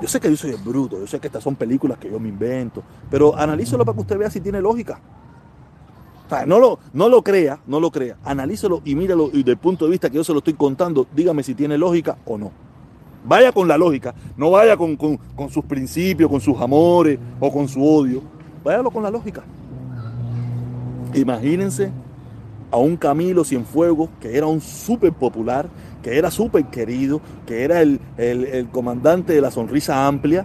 [0.00, 2.20] Yo sé que yo soy el bruto, yo sé que estas son películas que yo
[2.20, 5.00] me invento, pero analízalo para que usted vea si tiene lógica
[6.46, 8.16] no lo, no lo crea, no lo crea.
[8.24, 11.08] Analícelo y míralo y desde el punto de vista que yo se lo estoy contando,
[11.12, 12.52] dígame si tiene lógica o no.
[13.24, 14.96] Vaya con la lógica, no vaya con,
[15.50, 18.35] sus principios, con sus amores o con su odio.
[18.66, 19.44] Váyalo con la lógica.
[21.14, 21.92] Imagínense
[22.72, 25.68] a un Camilo Cienfuegos que era un súper popular,
[26.02, 30.44] que era súper querido, que era el, el comandante de la sonrisa amplia,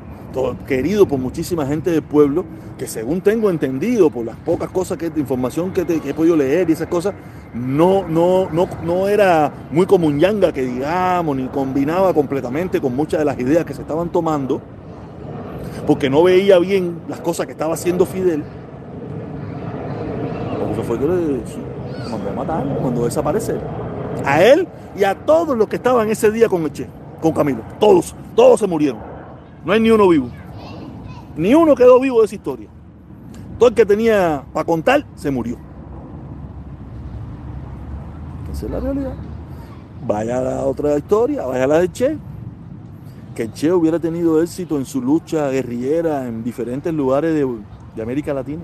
[0.68, 2.46] querido por muchísima gente del pueblo,
[2.78, 6.74] que según tengo entendido por las pocas cosas que información que, he podido leer y
[6.74, 7.14] esas cosas,
[7.56, 9.86] no, no, no, no era muy
[10.54, 14.62] que digamos, ni combinaba completamente con muchas de las ideas que se estaban tomando,
[15.92, 18.46] porque no veía bien las cosas que estaba haciendo Fidel.
[20.72, 21.42] Eso fue que le
[22.10, 23.60] mandó a matar, mandó a desaparecer.
[24.24, 26.88] A él y a todos los que estaban ese día con Eche,
[27.22, 27.60] con Camilo.
[27.78, 29.02] Todos, todos se murieron.
[29.66, 30.30] No hay ni uno vivo.
[31.36, 32.70] Ni uno quedó vivo de esa historia.
[33.60, 35.58] Todo el que tenía para contar se murió.
[38.54, 39.14] Esa es la realidad.
[40.08, 42.31] Vaya a la otra historia, vaya a la de Che.
[43.36, 47.48] Que Che hubiera tenido éxito en su lucha guerrillera en diferentes lugares de,
[47.96, 48.64] de América Latina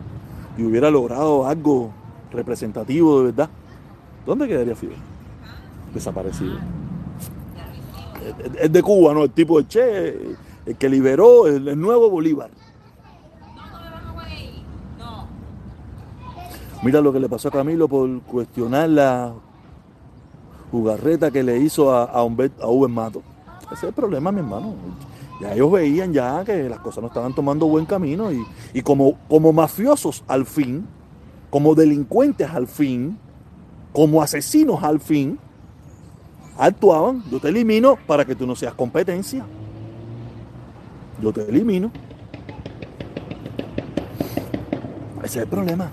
[0.57, 1.91] y hubiera logrado algo
[2.31, 3.49] representativo de verdad.
[4.25, 4.97] ¿Dónde quedaría Fidel?
[5.93, 6.57] Desaparecido.
[8.59, 9.23] Es de Cuba, ¿no?
[9.23, 10.37] El tipo de Che
[10.67, 12.49] el que liberó el, nuevo Bolívar.
[16.83, 19.33] Mira lo que le pasó a Camilo por cuestionar la
[20.71, 23.23] jugarreta que le hizo a, a, a Mato.
[23.67, 24.75] Ese es el problema, mi hermano.
[25.41, 28.43] Ya ellos veían ya que las cosas no estaban tomando buen camino y,
[28.73, 30.87] y como, como mafiosos al fin,
[31.49, 33.19] como delincuentes al fin,
[33.93, 35.37] como asesinos al fin,
[36.57, 39.45] actuaban, yo te elimino para que tú no seas competencia
[41.21, 41.91] yo te elimino.
[45.23, 45.91] Ese es el problema.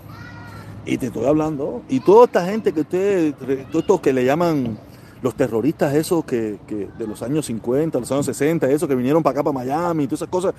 [0.86, 1.82] Y te estoy hablando.
[1.88, 3.34] Y toda esta gente que ustedes,
[3.70, 4.78] todos estos que le llaman
[5.24, 9.22] los terroristas esos que, que de los años 50, los años 60, esos que vinieron
[9.22, 10.52] para acá, para Miami, todas esas cosas,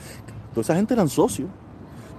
[0.49, 1.47] toda esa gente eran socios.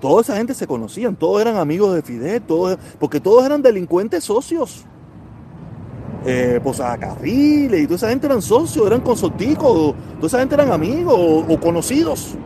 [0.01, 4.23] Toda esa gente se conocían, todos eran amigos de Fidel, todos, porque todos eran delincuentes
[4.23, 4.85] socios.
[6.25, 6.61] Eh,
[7.01, 11.53] Carriles y toda esa gente eran socios, eran consorticos, toda esa gente eran amigos o,
[11.53, 12.37] o conocidos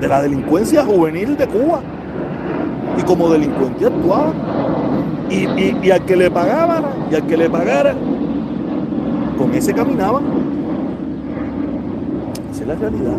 [0.00, 1.80] de la delincuencia juvenil de Cuba.
[2.96, 4.34] Y como delincuente actuaban.
[5.28, 7.96] Y, y, y, al que le pagaban, y al que le pagara,
[9.44, 10.24] con ese caminaban.
[12.50, 13.16] Esa es la realidad.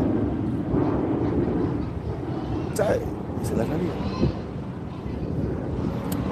[3.56, 3.66] La.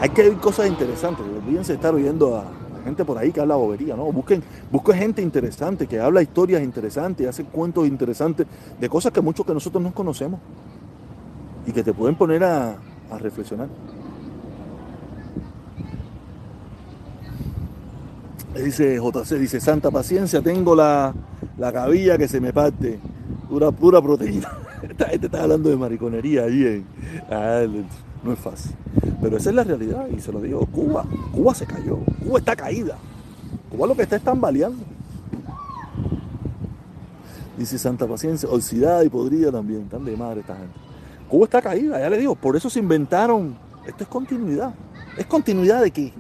[0.02, 1.24] Hay que ver cosas interesantes.
[1.24, 2.46] Olvídense estar oyendo a
[2.84, 4.12] gente por ahí que habla bobería, ¿no?
[4.12, 8.48] Busquen, busquen gente interesante, que habla historias interesantes, hace cuentos interesantes
[8.80, 10.39] de cosas que muchos que nosotros no conocemos
[11.68, 12.76] y que te pueden poner a,
[13.12, 13.70] a reflexionar.
[18.56, 21.14] Dice JC, dice, santa paciencia, tengo la,
[21.58, 22.99] la cabilla que se me parte,
[23.49, 24.51] pura, pura proteína.
[24.84, 26.86] Esta gente está hablando de mariconería ahí
[27.32, 27.64] ah,
[28.24, 28.74] no es fácil.
[29.22, 32.56] Pero esa es la realidad y se lo digo, Cuba, Cuba se cayó, Cuba está
[32.56, 32.97] caída.
[33.70, 34.84] Cuba lo que está es tambaleando.
[37.58, 40.74] Dice Santa Paciencia, oxidada y podrida también, tan de madre esta gente.
[41.28, 43.56] Cuba está caída, ya le digo, por eso se inventaron,
[43.88, 44.74] esto es continuidad.
[45.18, 46.14] ¿Es continuidad de qué?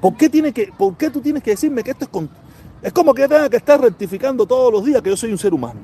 [0.00, 2.10] ¿Por qué, tiene que, ¿Por qué tú tienes que decirme que esto es...
[2.10, 2.28] Con...
[2.82, 5.52] Es como que tenga que estar rectificando todos los días que yo soy un ser
[5.52, 5.78] humano.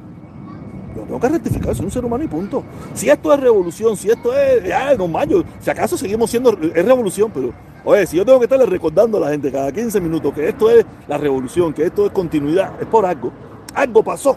[0.97, 2.65] Yo tengo que rectificar, soy un ser humano y punto.
[2.95, 4.65] Si esto es revolución, si esto es...
[4.65, 6.51] Ya, no mayo, si acaso seguimos siendo...
[6.75, 7.53] Es revolución, pero...
[7.85, 10.71] Oye, si yo tengo que estarle recordando a la gente cada 15 minutos que esto
[10.71, 13.31] es la revolución, que esto es continuidad, es por algo.
[13.75, 14.37] Algo pasó.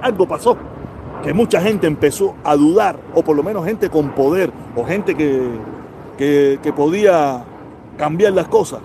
[0.00, 0.56] Algo pasó.
[1.24, 5.16] Que mucha gente empezó a dudar, o por lo menos gente con poder, o gente
[5.16, 5.50] que,
[6.16, 7.44] que podía
[7.98, 8.80] cambiar las cosas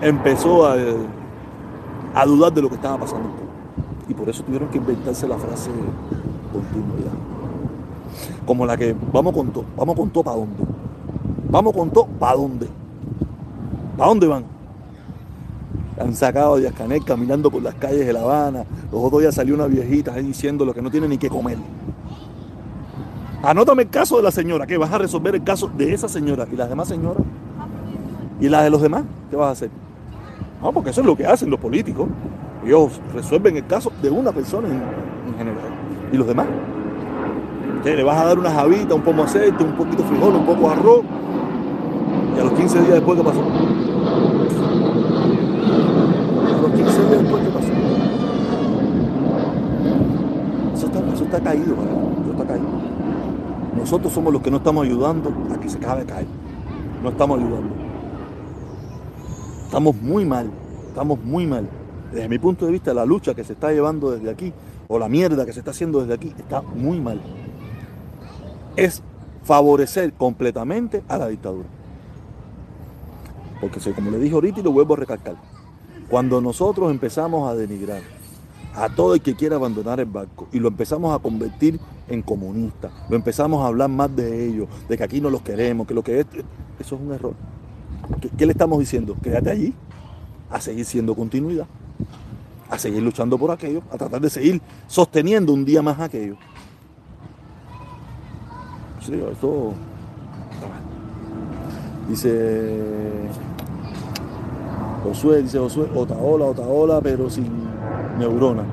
[0.00, 0.76] empezó a,
[2.14, 3.28] a, dudar de lo que estaba pasando.
[4.08, 5.70] Y por eso tuvieron que inventarse la frase
[6.52, 7.12] continuidad.
[8.46, 10.64] Como la que vamos con todo, vamos con todo para dónde.
[11.50, 12.68] Vamos con todo para dónde.
[13.96, 14.44] ¿Para dónde van?
[16.00, 18.64] Han sacado a Díaz Canel caminando por las calles de La Habana.
[18.92, 21.58] Los otros días salió una viejita ahí diciendo lo que no tiene ni que comer.
[23.42, 26.46] Anótame el caso de la señora, que vas a resolver el caso de esa señora
[26.50, 27.22] y las demás señoras.
[28.40, 29.04] ¿Y las de los demás?
[29.30, 29.70] ¿Qué vas a hacer?
[30.62, 32.08] No, porque eso es lo que hacen los políticos.
[32.64, 34.74] Ellos resuelven el caso de una persona en,
[35.28, 35.70] en general.
[36.12, 36.46] ¿Y los demás?
[37.84, 37.94] ¿Qué?
[37.94, 40.46] Le vas a dar una jabita, un poco de aceite, un poquito de frijol, un
[40.46, 41.02] poco de arroz.
[42.36, 43.40] Y a los 15 días después, ¿qué pasó?
[46.46, 47.72] A los 15 días después, ¿qué pasó?
[50.74, 51.74] Eso está, eso está caído.
[51.74, 52.68] Eso está caído.
[53.76, 56.26] Nosotros somos los que no estamos ayudando a que se acabe de caer.
[57.02, 57.77] No estamos ayudando.
[59.68, 60.50] Estamos muy mal,
[60.88, 61.68] estamos muy mal.
[62.10, 64.50] Desde mi punto de vista, la lucha que se está llevando desde aquí,
[64.88, 67.20] o la mierda que se está haciendo desde aquí, está muy mal.
[68.76, 69.02] Es
[69.44, 71.68] favorecer completamente a la dictadura.
[73.60, 75.36] Porque como le dije ahorita y lo vuelvo a recalcar,
[76.08, 78.00] cuando nosotros empezamos a denigrar
[78.74, 82.90] a todo el que quiera abandonar el barco y lo empezamos a convertir en comunista,
[83.10, 86.02] lo empezamos a hablar más de ellos, de que aquí no los queremos, que lo
[86.02, 86.26] que es,
[86.80, 87.34] eso es un error.
[88.20, 89.16] ¿Qué, ¿Qué, le estamos diciendo?
[89.22, 89.74] Quédate allí,
[90.50, 91.66] a seguir siendo continuidad,
[92.70, 96.36] a seguir luchando por aquello, a tratar de seguir sosteniendo un día más aquello.
[99.00, 99.72] Sí, esto.
[102.08, 102.80] Dice
[105.02, 107.46] Josué, dice Josué, otaola, otaola, pero sin
[108.18, 108.64] neurona.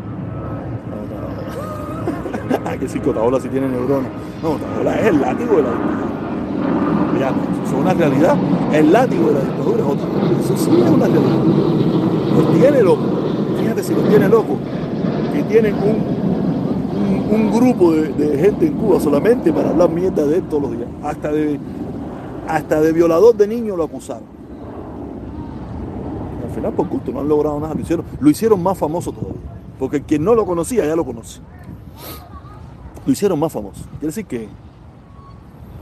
[2.65, 4.07] Hay que decir que otaola sí tiene neurona.
[4.41, 5.69] No, otaola es el látigo de la
[7.15, 8.35] Eso es una realidad.
[8.73, 10.07] El látigo de la dictadura es otra.
[10.39, 11.43] Eso sí es una realidad.
[12.35, 13.03] Los tiene loco.
[13.59, 14.57] Fíjate si los tiene loco.
[15.33, 20.43] Que tienen un, un, grupo de, gente en Cuba solamente para hablar mierda de él
[20.43, 20.89] todos los días.
[21.03, 21.59] Hasta de,
[22.47, 24.23] hasta de violador de niños lo acusaron.
[26.47, 27.73] Al final por gusto, no han logrado nada.
[27.73, 29.41] Lo hicieron, lo hicieron más famoso todavía.
[29.79, 31.39] Porque quien no lo conocía ya lo conoce.
[33.05, 33.83] Lo hicieron más famoso.
[33.99, 34.47] Quiere decir que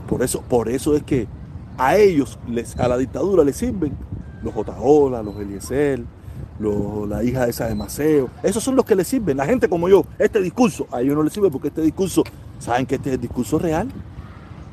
[0.08, 1.26] por eso, por eso es que
[1.76, 3.96] a ellos, les, a la dictadura les sirven
[4.42, 6.02] los Otaola, los Eliezer,
[6.60, 8.28] la hija esa de Maceo.
[8.42, 9.36] Esos son los que les sirven.
[9.36, 12.22] La gente como yo, este discurso, a ellos no les sirve porque este discurso,
[12.58, 13.88] ¿saben que este es el discurso real?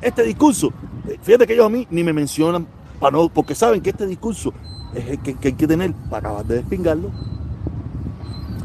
[0.00, 0.72] Este discurso,
[1.22, 2.66] fíjate que ellos a mí ni me mencionan
[3.00, 4.52] para no, porque saben que este discurso
[4.94, 7.10] es el que, que hay que tener para acabar de despingarlo.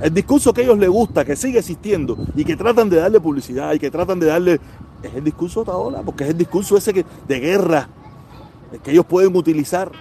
[0.02, 3.20] El discurso que a ellos les gusta, que sigue existiendo y que tratan de darle
[3.20, 4.60] publicidad y que tratan de darle
[5.04, 7.88] es el discurso de Otaola, porque es el discurso ese que, de guerra,
[8.72, 9.92] es que ellos pueden utilizar,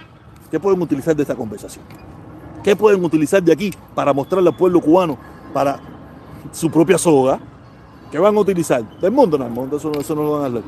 [0.51, 1.85] ¿qué pueden utilizar de esta conversación?
[2.63, 5.17] ¿Qué pueden utilizar de aquí para mostrarle al pueblo cubano,
[5.53, 5.79] para
[6.51, 7.39] su propia soga?
[8.11, 8.83] ¿Qué van a utilizar?
[8.99, 10.63] Del mundo, no, del mundo eso, eso no lo van a hablar.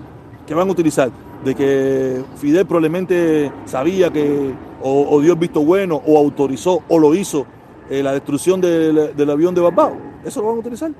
[0.45, 1.11] ¿Qué van a utilizar?
[1.43, 7.13] De que Fidel probablemente sabía que o, dio el visto bueno o autorizó o lo
[7.15, 7.45] hizo
[7.89, 9.93] eh, la destrucción del, del avión de Barbado.
[10.23, 10.91] Eso lo van a utilizar.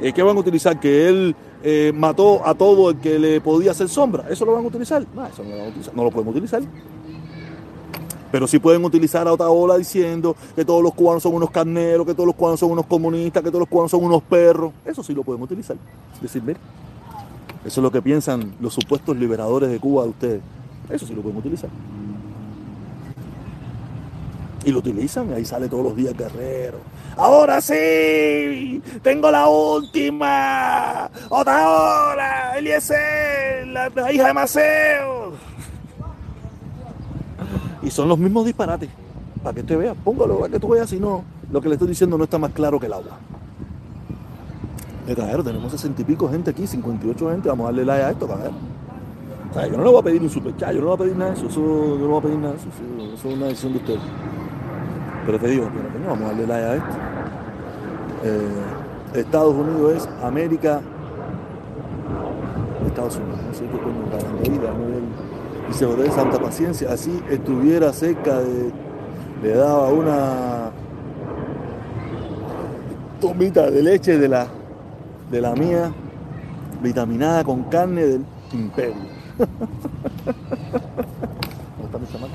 [0.00, 0.78] Eh, ¿Qué van a utilizar?
[0.78, 4.26] Que él eh, mató a todo el que le podía hacer sombra.
[4.30, 5.04] ¿Eso lo van a utilizar?
[5.14, 5.94] No, eso no lo, van a utilizar.
[5.94, 6.62] no lo podemos utilizar.
[8.30, 12.06] Pero sí pueden utilizar a otra ola diciendo que todos los cubanos son unos carneros,
[12.06, 14.72] que todos los cubanos son unos comunistas, que todos los cubanos son unos perros.
[14.84, 15.76] Eso sí lo podemos utilizar.
[16.20, 16.58] Decir, mira,
[17.64, 20.40] eso es lo que piensan los supuestos liberadores de Cuba de ustedes.
[20.90, 21.70] Eso sí lo podemos utilizar.
[24.64, 26.78] Y lo utilizan, ahí sale todos los días Guerrero.
[27.18, 31.10] Ahora sí, tengo la última.
[31.28, 35.32] Otra hora, Eliezer, la, la hija de Maceo.
[37.82, 38.88] Y son los mismos disparates.
[39.42, 41.88] Para que usted vea, póngalo para que tú veas, si no, lo que le estoy
[41.88, 43.18] diciendo no está más claro que el agua.
[45.04, 48.10] De cajero, tenemos sesenta y pico gente aquí, 58 gente, vamos a darle like a
[48.10, 48.52] esto, cajero.
[49.50, 50.98] O sea, yo no le voy a pedir un superchat, yo no le voy a
[50.98, 53.14] pedir nada de eso, eso yo no le voy a pedir nada de eso, eso,
[53.14, 54.00] eso es una decisión de ustedes.
[55.28, 56.96] Pero te digo, pero coño, vamos a darle like a esto.
[58.24, 60.80] Eh, Estados Unidos es América.
[62.86, 65.68] Estados Unidos, no sé qué coño, la banderita, ¿no?
[65.68, 68.72] Y se de santa paciencia, así estuviera cerca de.
[69.42, 70.70] Le daba una
[73.20, 74.46] tomita de leche de la,
[75.30, 75.92] de la mía,
[76.82, 78.24] vitaminada con carne del
[78.54, 78.94] imperio.
[81.76, 82.32] ¿Cómo está mi chamaca?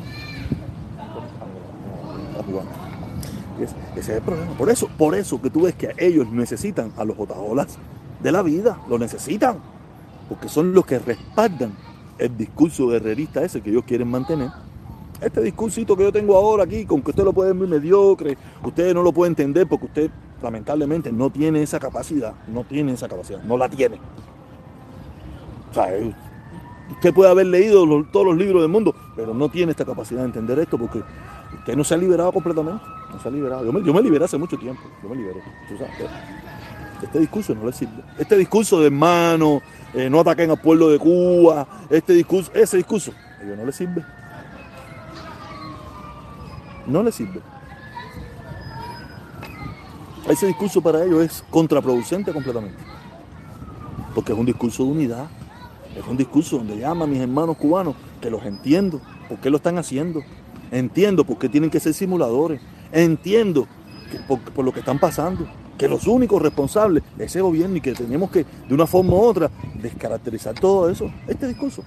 [2.30, 2.84] Está jugando.
[3.96, 4.52] Ese, es el problema.
[4.58, 7.78] Por eso, por eso que tú ves que ellos necesitan a los otaolas
[8.22, 9.58] de la vida, lo necesitan,
[10.30, 11.74] porque son los que respaldan
[12.18, 14.50] el discurso guerrerista ese que ellos quieren mantener.
[15.22, 18.94] Este discursito que yo tengo ahora aquí, con que usted lo puede ver mediocre, usted
[18.94, 23.42] no lo puede entender porque usted lamentablemente no tiene esa capacidad, no tiene esa capacidad,
[23.44, 24.00] no la tiene.
[25.72, 25.88] O sea,
[26.92, 30.28] usted puede haber leído todos los libros del mundo, pero no tiene esta capacidad de
[30.28, 31.02] entender esto porque
[31.60, 32.84] usted no se ha liberado completamente.
[33.12, 33.64] No se ha liberado.
[33.82, 34.82] Yo me, liberé hace mucho tiempo.
[35.02, 35.42] Yo me liberé.
[37.02, 38.02] Este discurso no le sirve.
[38.18, 39.62] Este discurso de hermano,
[39.94, 43.72] eh, no ataquen al pueblo de Cuba, este discurso, ese discurso, a ellos no le
[43.72, 44.04] sirve.
[46.88, 47.42] No le sirve.
[50.28, 52.82] Ese discurso para ellos es contraproducente completamente.
[54.16, 55.28] Porque es un discurso de unidad.
[55.98, 59.58] Es un discurso donde llama a mis hermanos cubanos, que los entiendo, por qué lo
[59.58, 60.22] están haciendo.
[60.74, 62.60] Entiendo por qué tienen que ser simuladores.
[62.92, 63.68] Entiendo
[64.28, 65.48] por, lo que están pasando.
[65.78, 69.22] Que los únicos responsables de ese gobierno y que tenemos que, de una forma u
[69.22, 71.12] otra, descaracterizar todo eso.
[71.28, 71.84] Este discurso.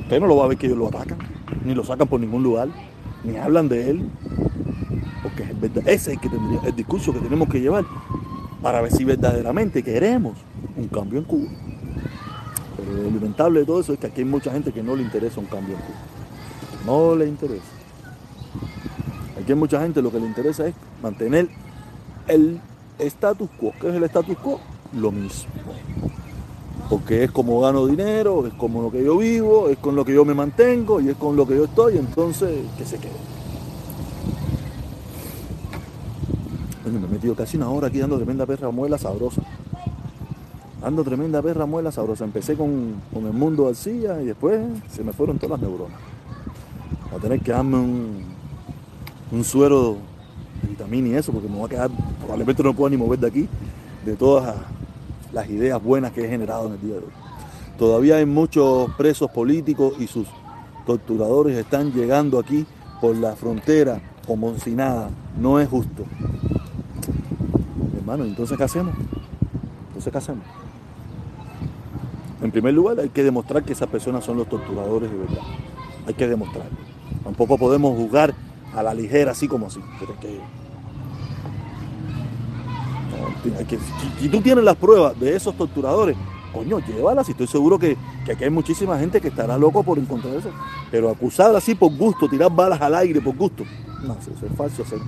[0.00, 1.18] Usted no lo va a ver que ellos lo atacan,
[1.66, 2.68] ni lo sacan por ningún lugar,
[3.24, 4.08] ni hablan de él.
[5.22, 5.44] Porque
[5.84, 6.30] ese es el,
[6.64, 7.84] el discurso que tenemos que llevar
[8.62, 10.38] para ver si verdaderamente queremos
[10.76, 11.48] un cambio en Cuba.
[12.76, 15.02] Pero lo lamentable de todo eso es que aquí hay mucha gente que no le
[15.02, 16.17] interesa un cambio en Cuba.
[16.88, 17.66] No le interesa.
[19.38, 21.46] Aquí hay mucha gente lo que le interesa es mantener
[22.26, 22.58] el
[22.98, 23.74] status quo.
[23.78, 24.58] ¿Qué es el status quo?
[24.94, 25.52] Lo mismo.
[26.88, 30.14] Porque es como gano dinero, es como lo que yo vivo, es con lo que
[30.14, 33.12] yo me mantengo y es con lo que yo estoy, entonces que se quede.
[36.84, 39.42] Bueno, me he metido casi una hora aquí dando tremenda perra muela sabrosa.
[40.80, 42.24] Dando tremenda perra muela sabrosa.
[42.24, 44.58] Empecé con, con el mundo arcilla y después
[44.90, 46.07] se me fueron todas las neuronas.
[47.10, 47.78] Voy a tener que darme
[49.30, 49.96] un, suero
[50.62, 53.26] de vitamina y eso, porque me voy a quedar, probablemente no puedo ni mover de
[53.26, 53.48] aquí,
[54.04, 54.56] de todas
[55.32, 57.12] las ideas buenas que he generado en el día de hoy.
[57.78, 60.26] Todavía hay muchos presos políticos y sus
[60.86, 62.66] torturadores están llegando aquí
[63.00, 65.10] por la frontera como si nada.
[65.38, 66.04] No es justo.
[67.96, 68.94] Hermano, entonces ¿qué hacemos?
[69.88, 70.44] Entonces ¿qué hacemos?
[72.42, 75.42] En primer lugar hay que demostrar que esas personas son los torturadores de verdad.
[76.06, 76.97] Hay que demostrarlo.
[77.28, 78.34] Tampoco podemos juzgar
[78.74, 79.80] a la ligera así como así.
[80.00, 80.14] Pero
[83.66, 83.78] que,
[84.18, 86.16] si, tú tienes las pruebas de esos torturadores,
[86.54, 89.98] coño, llévalas y estoy seguro que, que, aquí hay muchísima gente que estará loco por
[89.98, 90.48] encontrar eso.
[90.90, 93.62] Pero acusar así por gusto, tirar balas al aire por gusto,
[94.06, 94.84] no, eso es falso.
[94.84, 94.98] Hacer.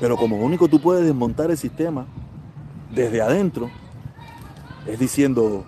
[0.00, 2.06] Pero como único tú puedes desmontar el sistema
[2.90, 3.68] desde adentro,
[4.86, 5.66] es diciendo,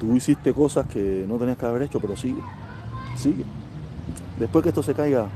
[0.00, 2.40] tú hiciste cosas que no tenías que haber hecho, pero sigue,
[3.16, 3.44] sigue.
[4.38, 5.28] Después que esto se caiga,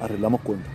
[0.00, 0.72] arreglamos cuentas.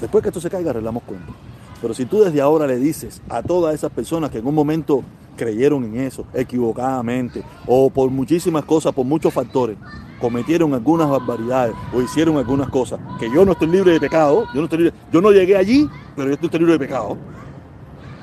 [0.00, 1.34] Después que esto se caiga, arreglamos cuentas.
[1.82, 5.02] Pero si tú desde ahora le dices a todas esas personas que en un momento
[5.36, 9.76] creyeron en eso equivocadamente o por muchísimas cosas, por muchos factores,
[10.20, 14.60] cometieron algunas barbaridades o hicieron algunas cosas, que yo no estoy libre de pecado, yo
[14.60, 17.16] no, estoy yo no llegué allí, pero yo estoy libre de pecado.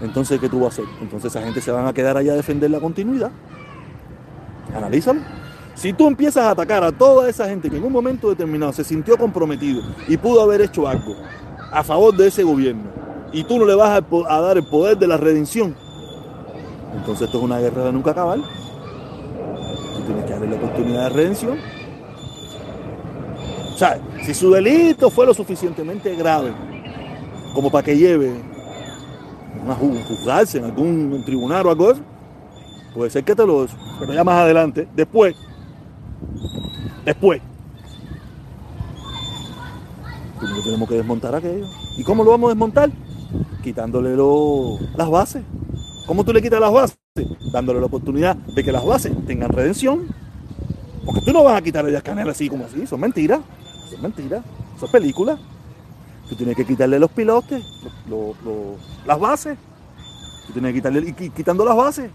[0.01, 0.85] Entonces, ¿qué tú vas a hacer?
[1.01, 3.31] Entonces esa gente se van a quedar allá a defender la continuidad.
[4.75, 5.21] Analízalo.
[5.75, 8.83] Si tú empiezas a atacar a toda esa gente que en un momento determinado se
[8.83, 11.15] sintió comprometido y pudo haber hecho algo
[11.71, 12.83] a favor de ese gobierno,
[13.31, 15.75] y tú no le vas a, dar el poder de la redención,
[16.95, 18.39] entonces esto es una guerra de nunca acabar.
[18.39, 21.57] Tú tienes que darle la oportunidad de redención.
[23.73, 26.51] O sea, si su delito fue lo suficientemente grave
[27.53, 28.31] como para que lleve
[29.71, 31.93] a juzgarse en algún tribunal o algo
[32.93, 33.67] puede ser que te lo...
[33.99, 35.35] Pero ya más adelante, después,
[37.05, 37.41] después,
[40.63, 41.65] tenemos que desmontar aquello.
[41.97, 42.91] ¿Y cómo lo vamos a desmontar?
[43.63, 44.15] Quitándole
[44.95, 45.43] las bases.
[46.05, 46.97] ¿Cómo tú le quitas las bases?
[47.51, 50.07] Dándole la oportunidad de que las bases tengan redención.
[51.05, 52.85] Porque tú no vas a quitarle las canelas así como así.
[52.85, 53.39] Son mentiras.
[53.89, 54.43] Son mentiras.
[54.79, 55.39] Son películas.
[56.29, 57.63] Tú tienes que quitarle los pilotes,
[59.05, 59.57] las bases.
[60.47, 62.11] Tú tienes que quitarle, y quitando las bases.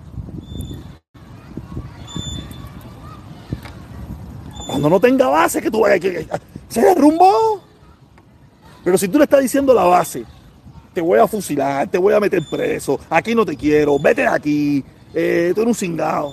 [4.67, 6.27] Cuando no tenga base, que tú vayas, que,
[6.69, 7.63] se derrumbó.
[8.85, 10.25] Pero si tú le estás diciendo la base,
[10.93, 14.29] te voy a fusilar, te voy a meter preso, aquí no te quiero, vete de
[14.29, 14.85] aquí,
[15.15, 16.33] eh, tú eres un cingado.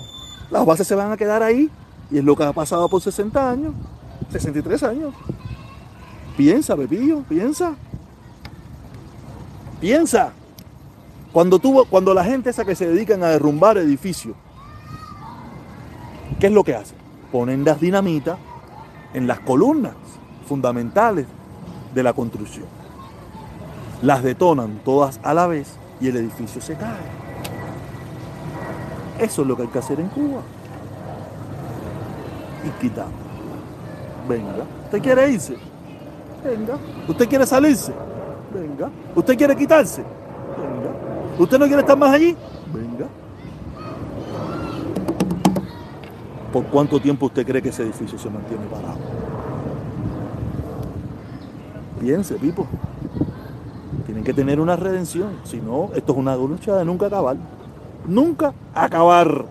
[0.50, 1.70] Las bases se van a quedar ahí
[2.10, 3.74] y es lo que ha pasado por 60 años,
[4.30, 5.14] 63 años.
[6.40, 7.74] Piensa, Pepillo, piensa.
[9.78, 10.32] Piensa.
[11.34, 14.34] Cuando, tuvo, cuando la gente esa que se dedican a derrumbar edificios,
[16.38, 16.96] ¿qué es lo que hacen?
[17.30, 18.38] Ponen las dinamitas
[19.12, 19.92] en las columnas
[20.48, 21.26] fundamentales
[21.94, 22.64] de la construcción
[24.00, 27.20] las detonan todas a la vez y el edificio se cae.
[29.18, 30.40] Eso es lo que hay que hacer en Cuba.
[32.64, 33.12] Y quitamos.
[34.26, 35.69] Venga, ¿usted quiere irse?
[36.44, 36.78] Venga.
[37.08, 37.92] ¿Usted quiere salirse?
[38.52, 38.90] Venga.
[39.14, 40.02] ¿Usted quiere quitarse?
[40.02, 40.90] Venga.
[41.38, 42.36] ¿Usted no quiere estar más allí?
[42.72, 43.06] Venga.
[46.52, 48.98] ¿Por cuánto tiempo usted cree que ese edificio se mantiene parado?
[52.00, 52.66] Piense, Pipo.
[54.06, 55.38] Tienen que tener una redención.
[55.44, 57.36] Si no, esto es una lucha de nunca acabar.
[58.06, 59.44] Nunca acabar.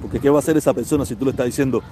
[0.00, 1.82] Porque ¿qué va a hacer esa persona si tú le estás diciendo,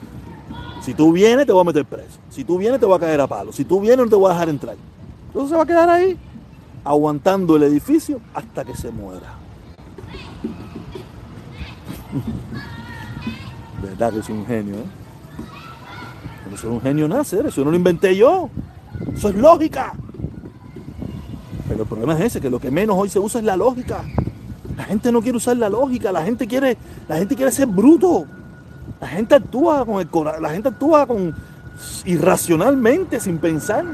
[0.80, 3.20] si tú vienes te voy a meter preso, si tú vienes te voy a caer
[3.20, 4.76] a palo, si tú vienes no te voy a dejar entrar?
[5.26, 6.16] Entonces se va a quedar ahí,
[6.84, 9.34] aguantando el edificio hasta que se muera.
[13.82, 14.74] ¿Verdad que es un genio?
[14.76, 14.84] ¿eh?
[16.54, 18.50] Eso es un genio nacer, eso no lo inventé yo.
[19.14, 19.94] Eso es lógica.
[21.68, 24.04] Pero el problema es ese, que lo que menos hoy se usa es la lógica.
[24.76, 26.76] La gente no quiere usar la lógica, la gente quiere,
[27.08, 28.26] la gente quiere ser bruto.
[29.00, 31.34] La gente actúa con la gente actúa con
[32.04, 33.84] irracionalmente, sin pensar.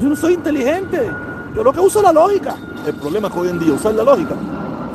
[0.00, 1.10] Yo no soy inteligente.
[1.54, 2.56] Yo lo que uso es la lógica.
[2.86, 4.36] El problema es que hoy en día usar la lógica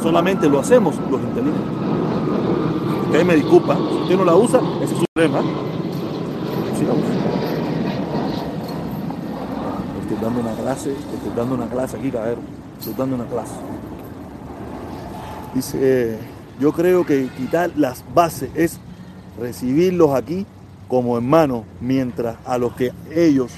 [0.02, 1.76] solamente lo hacemos los inteligentes.
[3.06, 5.42] Usted me disculpa, si usted no la usa, ese es su problema.
[6.78, 7.16] Sí la usa.
[10.02, 12.40] Estoy dando una clase, estoy dando una clase aquí, cabrón.
[12.80, 13.56] Estoy dando una clase.
[15.54, 16.20] Dice,
[16.60, 18.80] yo creo que quitar las bases es
[19.40, 20.46] recibirlos aquí
[20.88, 23.52] como hermanos, mientras a los que ellos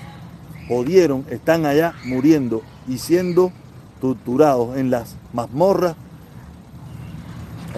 [0.68, 3.52] jodieron están allá muriendo y siendo
[4.02, 5.96] torturados en las mazmorras.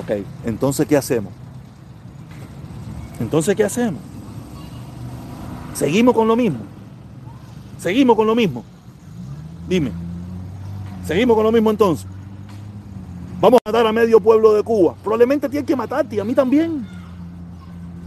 [0.01, 1.33] Ok, entonces ¿qué hacemos?
[3.19, 4.01] Entonces ¿qué hacemos?
[5.73, 6.59] Seguimos con lo mismo.
[7.79, 8.63] Seguimos con lo mismo.
[9.67, 9.91] Dime.
[11.05, 12.05] Seguimos con lo mismo entonces.
[13.39, 14.95] Vamos a matar a medio pueblo de Cuba.
[15.01, 16.85] Probablemente tiene que matarte a mí también.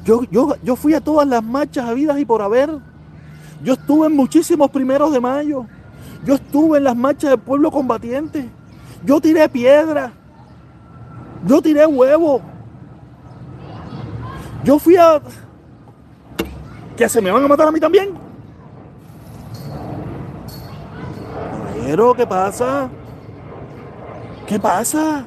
[0.04, 2.70] Yo, yo, yo fui a todas las marchas habidas y por haber.
[3.62, 5.66] Yo estuve en muchísimos primeros de mayo.
[6.24, 8.48] Yo estuve en las marchas del pueblo combatiente.
[9.04, 10.12] Yo tiré piedra.
[11.46, 12.42] Yo tiré huevo.
[14.64, 15.20] Yo fui a...
[16.96, 18.32] ¿Qué se me van a matar a mí también?
[22.16, 22.88] ¿qué pasa?
[24.52, 25.24] ¿Qué pasa?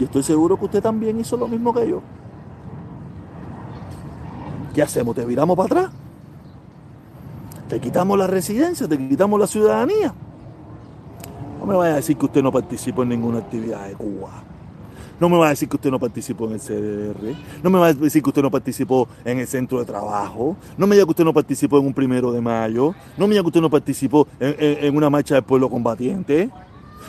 [0.00, 2.00] Y estoy seguro que usted también hizo lo mismo que yo.
[4.72, 5.14] ¿Qué hacemos?
[5.14, 5.92] ¿Te viramos para atrás?
[7.68, 8.88] ¿Te quitamos la residencia?
[8.88, 10.14] ¿Te quitamos la ciudadanía?
[11.60, 14.30] No me vaya a decir que usted no participó en ninguna actividad de Cuba.
[15.20, 17.36] No me va a decir que usted no participó en el CDR.
[17.62, 20.56] No me va a decir que usted no participó en el centro de trabajo.
[20.76, 22.94] No me diga que usted no participó en un primero de mayo.
[23.16, 26.50] No me diga que usted no participó en, una marcha del pueblo combatiente.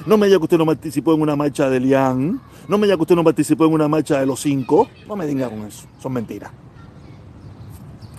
[0.05, 2.39] No me diga que usted no participó en una marcha de Lian.
[2.67, 4.87] No me diga que usted no participó en una marcha de los cinco.
[5.07, 5.87] No me diga con eso.
[5.99, 6.51] Son mentiras.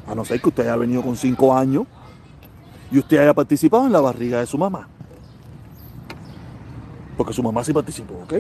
[0.07, 1.87] A no ser que usted haya venido con cinco años
[2.91, 4.89] y usted haya participado en la barriga de su mamá.
[7.17, 8.35] Porque su mamá sí participó, ¿ok?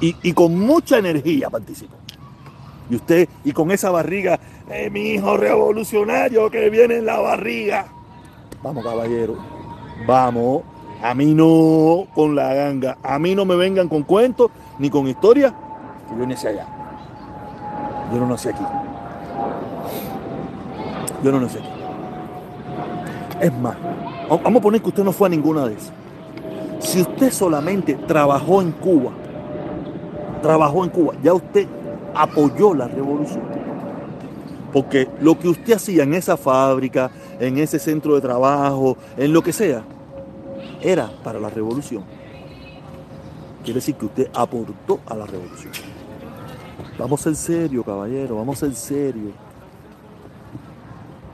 [0.00, 1.96] Y, con mucha energía participó.
[2.90, 4.38] Y usted, y con esa barriga,
[4.70, 7.86] eh, mi hijo revolucionario que viene en la barriga.
[8.62, 9.36] Vamos, caballero.
[10.06, 10.62] Vamos.
[11.02, 12.98] A mí no con la ganga.
[13.02, 15.52] A mí no me vengan con cuentos ni con historias.
[16.08, 16.66] Que yo nací allá.
[18.12, 18.64] Yo no nací aquí.
[21.22, 21.68] Yo no nací aquí.
[23.40, 23.76] Es más,
[24.30, 25.92] va- vamos a poner que usted no fue a ninguna de esas.
[26.80, 29.12] Si usted solamente trabajó en Cuba,
[30.46, 31.66] trabajó en Cuba, ya usted
[32.14, 33.42] apoyó la revolución.
[34.72, 39.42] Porque lo que usted hacía en esa fábrica, en ese centro de trabajo, en lo
[39.42, 39.82] que sea,
[40.80, 42.04] era para la revolución.
[43.64, 45.72] Quiere decir que usted aportó a la revolución.
[46.98, 49.32] Vamos a ser serios, caballero, vamos a ser serios.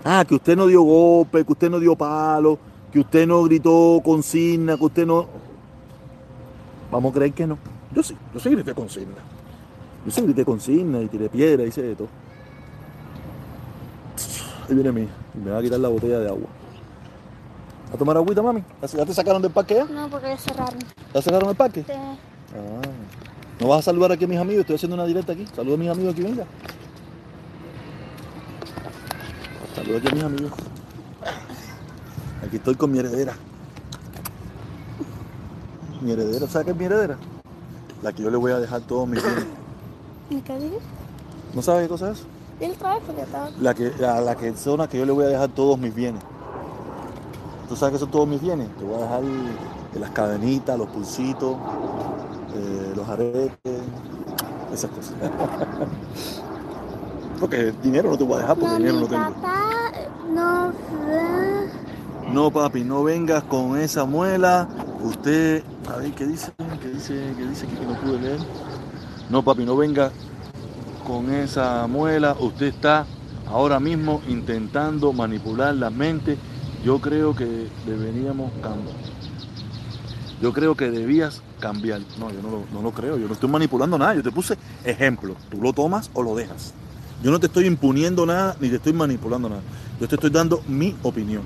[0.05, 2.59] Ah, que usted no dio golpe, que usted no dio palo,
[2.91, 5.27] que usted no gritó consigna, que usted no.
[6.91, 7.72] Vamos a creer que no.
[7.95, 9.15] Yo sí, yo sí grité consigna.
[10.05, 12.09] Yo sí grité consigna y tiré piedra y hice de todo.
[14.69, 16.49] Ahí viene mi, y me va a quitar la botella de agua.
[17.93, 18.65] ¿A tomar agüita, mami?
[18.81, 19.85] ¿Ya te sacaron del parque ya?
[19.85, 20.79] No, porque ya cerraron.
[21.13, 21.85] ¿Ya cerraron el parque?
[21.87, 21.93] Sí.
[21.93, 22.83] Ah.
[23.61, 24.63] ¿No vas a saludar aquí a mis amigos?
[24.63, 25.47] Estoy haciendo una directa aquí.
[25.55, 26.45] Saluda a mis amigos aquí, venga.
[29.75, 30.53] Saluda aquí a mis amigos.
[32.47, 33.37] Aquí estoy con mi heredera.
[36.01, 37.19] Mi heredera, ¿sabes qué es mi heredera?
[38.03, 39.47] La que yo le voy a dejar todos mis bienes.
[40.31, 40.79] ¿Me quedé?
[41.55, 42.23] ¿No sabes qué cosa es?
[42.73, 43.51] Otra vez porque estaba...
[43.61, 46.23] La que, la, la que zona que yo le voy a dejar todos mis bienes.
[47.69, 48.69] ¿Tú sabes qué son todos mis bienes?
[48.77, 49.23] Te voy a dejar
[49.99, 51.57] las cadenitas, los pulsitos,
[52.55, 53.81] eh, los aretes,
[54.73, 55.15] esas cosas.
[57.41, 59.23] Porque dinero no te voy a dejar porque No, dinero mi no tengo.
[59.35, 59.61] papá
[59.95, 60.73] eh, no.
[62.33, 64.69] No, papi, no vengas con esa muela.
[65.03, 66.53] Usted, a ver, ¿qué dice?
[66.81, 67.35] ¿Qué dice?
[67.37, 68.39] ¿Qué dice que no pude leer?
[69.31, 70.13] No, papi, no venga
[71.05, 72.37] con esa muela.
[72.39, 73.05] Usted está
[73.49, 76.39] ahora mismo intentando manipular la mente.
[76.85, 78.95] Yo creo que deberíamos cambiar.
[80.41, 82.01] Yo creo que debías cambiar.
[82.19, 83.19] No, yo no no lo creo.
[83.19, 84.15] Yo no estoy manipulando nada.
[84.15, 85.35] Yo te puse ejemplo.
[85.51, 86.75] Tú lo tomas o lo dejas.
[87.25, 89.63] Yo no te estoy imponiendo nada ni te estoy manipulando nada.
[90.01, 91.43] Yo te estoy dando mi opinión.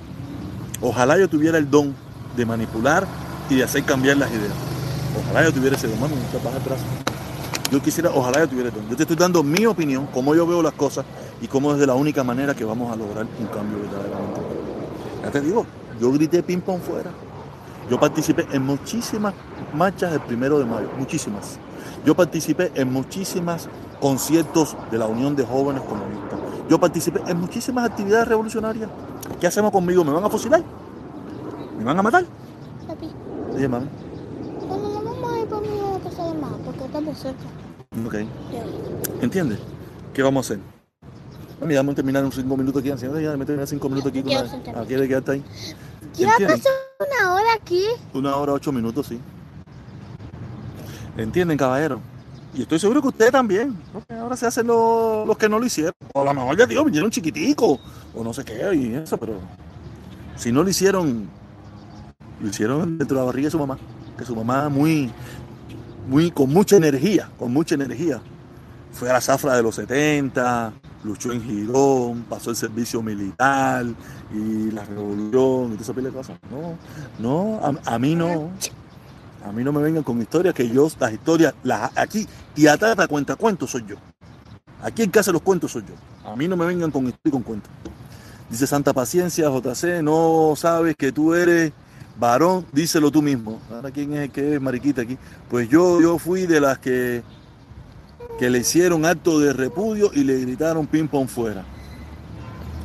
[0.82, 1.94] Ojalá yo tuviera el don
[2.36, 3.06] de manipular
[3.48, 4.52] y de hacer cambiar las ideas.
[5.24, 6.00] Ojalá yo tuviera ese don.
[6.00, 6.84] Mami, no te el brazo.
[7.70, 8.88] Yo quisiera, ojalá yo tuviera don.
[8.88, 11.04] Yo te estoy dando mi opinión, cómo yo veo las cosas
[11.40, 14.40] y cómo es de la única manera que vamos a lograr un cambio verdaderamente.
[15.22, 15.66] Ya te digo,
[16.00, 17.10] yo grité ping pong fuera.
[17.90, 19.34] Yo participé en muchísimas
[19.72, 21.58] marchas del primero de mayo, muchísimas.
[22.04, 23.68] Yo participé en muchísimas
[24.00, 26.38] conciertos de la Unión de Jóvenes Comunistas.
[26.68, 28.90] Yo participé en muchísimas actividades revolucionarias.
[29.40, 30.04] ¿Qué hacemos conmigo?
[30.04, 30.62] ¿Me van a fusilar?
[31.78, 32.24] ¿Me van a matar?
[33.56, 33.86] Papi, Dije, mami.
[34.68, 37.44] bueno, no vamos a ir por mí a la casa de mamá porque estamos cerca.
[38.06, 38.14] Ok.
[39.22, 39.58] ¿Entiendes?
[40.12, 40.62] ¿Qué vamos a hacer?
[41.60, 42.92] Mami, dame terminar en cinco minutos aquí.
[42.98, 44.22] Señora, ya me terminar cinco minutos aquí.
[44.22, 44.80] con la- sentarme.
[44.80, 45.44] Ah, ¿Quiere quedarte ahí?
[46.14, 46.68] Ya pasó
[47.00, 47.82] una hora aquí.
[48.12, 49.18] Una hora, ocho minutos, sí.
[51.16, 52.00] ¿Entienden, caballero?
[52.54, 53.74] Y estoy seguro que ustedes también.
[53.92, 55.92] Porque ahora se hacen los, los que no lo hicieron.
[56.14, 57.78] O a lo mejor ya, digo, vinieron chiquiticos.
[58.14, 59.34] O no sé qué, y eso, pero.
[60.36, 61.26] Si no lo hicieron,
[62.46, 63.76] lo hicieron dentro de la barriga de su mamá.
[64.16, 65.10] Que su mamá, muy.
[66.08, 68.20] Muy, con mucha energía, con mucha energía.
[68.92, 73.84] Fue a la zafra de los 70, luchó en Girón, pasó el servicio militar
[74.32, 76.38] y la revolución y toda esa de cosas.
[76.48, 76.78] No,
[77.18, 78.50] no, a, mí no.
[79.44, 82.96] A mí no me vengan con historias que yo, las historias, las aquí y atrás
[82.98, 83.96] a cuenta cuentos soy yo.
[84.82, 86.30] Aquí en casa los cuentos soy yo.
[86.30, 87.70] A mí no me vengan con historias y con cuentos.
[88.48, 91.72] Dice Santa Paciencia, JC, no sabes que tú eres
[92.18, 93.60] varón, díselo tú mismo.
[93.70, 95.18] Ahora, ¿quién es el que es mariquita aquí?
[95.50, 97.22] Pues yo, yo fui de las que,
[98.38, 101.64] que le hicieron acto de repudio y le gritaron ping pong fuera.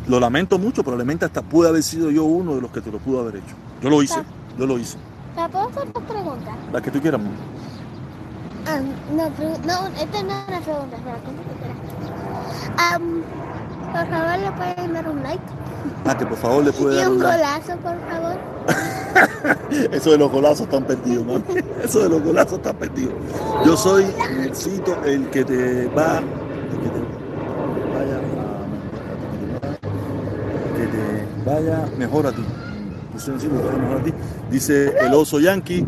[0.08, 3.00] Lo lamento mucho, probablemente hasta pude haber sido yo uno de los que te lo
[3.00, 3.56] pudo haber hecho.
[3.82, 4.22] Yo lo hice,
[4.58, 4.98] yo lo hice.
[5.36, 6.58] ¿Te puedo hacer otra pregunta?
[6.74, 7.36] La que tú quieras, mamá.
[8.68, 8.80] Ah,
[9.12, 9.30] no,
[9.66, 12.94] no, esta no es una pregunta, espera, ¿cómo te quieras?
[12.94, 13.24] Am,
[13.92, 15.44] por favor, ¿le pueden dar un like?
[16.06, 17.38] Ah, que por favor le puede Y dar un un like.
[17.38, 18.36] golazo, por favor.
[19.92, 21.44] Eso de los golazos están perdidos, mami.
[21.84, 23.14] Eso de los golazos están perdidos.
[23.66, 24.06] Yo soy,
[24.38, 27.00] necesito el que te va, el que te
[27.98, 29.78] vaya a,
[30.78, 32.44] que te vaya mejor a ti.
[33.14, 34.14] Yo soy necesito que te vaya mejor a ti.
[34.52, 35.86] Dice el oso yankee,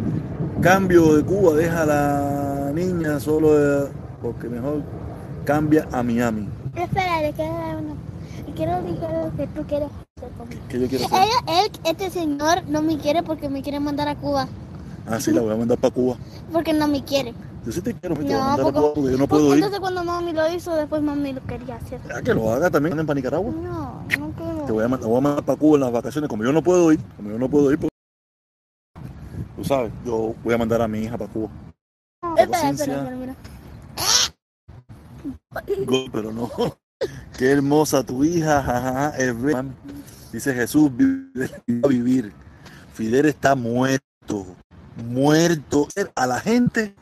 [0.62, 3.90] cambio de Cuba, deja a la niña solo de-
[4.22, 4.82] porque mejor
[5.46, 6.50] cambia a Miami.
[6.76, 7.94] Espera, le quiero dar una.
[8.48, 10.62] Le quiero decir lo que tú quieres hacer conmigo.
[10.70, 11.20] ¿Qué yo quiero hacer?
[11.48, 14.48] Él, él, este señor no me quiere porque me quiere mandar a Cuba.
[15.08, 16.16] Ah, sí, la voy a mandar para Cuba.
[16.52, 17.34] Porque no me quiere.
[17.66, 19.28] Yo sí te quiero, me te voy a No, mandar a Cuba porque yo no
[19.28, 19.54] porque puedo ir.
[19.56, 22.00] entonces cuando mami lo hizo, después mami lo quería hacer.
[22.08, 23.52] Ya que lo haga también para Nicaragua.
[23.52, 24.66] No, no quiero.
[24.66, 26.30] Te voy a, voy mandar para Cuba en las vacaciones.
[26.30, 27.90] Como yo no puedo ir, como yo no puedo ir, pues,
[29.56, 31.50] tú sabes, yo voy a mandar a mi hija para Cuba.
[32.38, 33.36] Espera, espera, espera, mira.
[36.12, 36.50] Pero no.
[37.38, 39.14] Qué hermosa tu hija.
[40.32, 41.52] Dice Jesús, vive-
[41.84, 42.32] a vivir.
[42.94, 44.46] Fidel está muerto,
[45.08, 45.88] muerto.
[46.16, 46.96] A la gente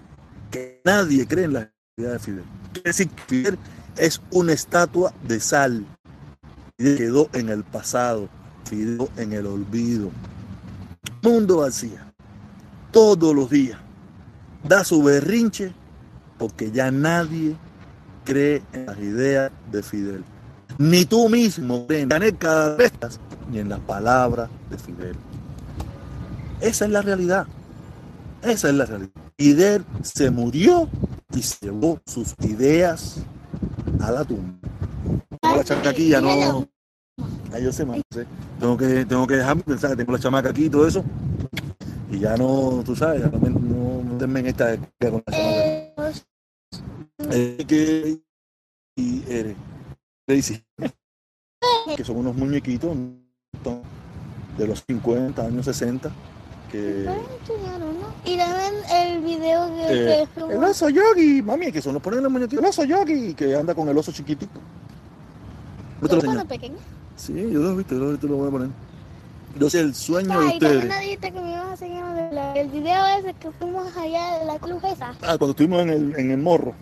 [0.49, 2.43] que nadie cree en la realidad de Fidel.
[2.73, 3.59] Quiere decir que Fidel
[3.97, 5.85] es una estatua de sal.
[6.77, 8.27] Quedó en el pasado,
[8.65, 10.09] Fidel en el olvido.
[11.21, 12.11] Mundo vacía,
[12.91, 13.79] todos los días.
[14.63, 15.73] Da su berrinche
[16.39, 17.55] porque ya nadie
[18.23, 20.23] cree en las ideas de Fidel.
[20.77, 23.19] Ni tú mismo crees en Cadrestas,
[23.51, 25.15] ni en las palabras de Fidel.
[26.61, 27.47] Esa es la realidad.
[28.43, 29.11] Esa es la realidad.
[29.37, 30.87] Fidel se murió
[31.33, 33.17] y se llevó sus ideas
[33.99, 34.53] a la tumba.
[35.41, 36.67] La ya no.
[37.53, 38.25] Ay, yo sé, man, sé.
[38.59, 41.03] Tengo que, tengo que dejarme pensar que tengo la chamaca aquí y todo eso.
[42.11, 44.75] Y ya no, tú sabes, ya no, me- en esta
[45.11, 45.70] con la chamaca.
[47.29, 48.19] Eh, Eh, que
[48.97, 49.23] y
[50.27, 50.63] Daisy,
[51.95, 53.81] que son unos muñequitos ¿no?
[54.57, 56.11] de los 50 años 60
[56.71, 57.05] que.
[58.25, 59.83] Y también el video que,
[60.21, 62.83] Eh, que como- el oso yogi mami que son los ponen los muñequitos el oso
[62.83, 64.59] yogi que anda con el oso chiquitico
[66.01, 66.33] Yo te lo ¿Tú enseño.
[66.33, 66.77] cuando pequeño?
[67.15, 68.69] sí yo lo he visto yo lo, te lo voy a poner
[69.69, 71.85] sé el sueño de Ay, también ustedes me dijiste que me ibas a
[72.15, 75.09] de la- el video ese que fuimos allá de la cruz esa.
[75.21, 76.73] Ah, cuando estuvimos en el, en el morro.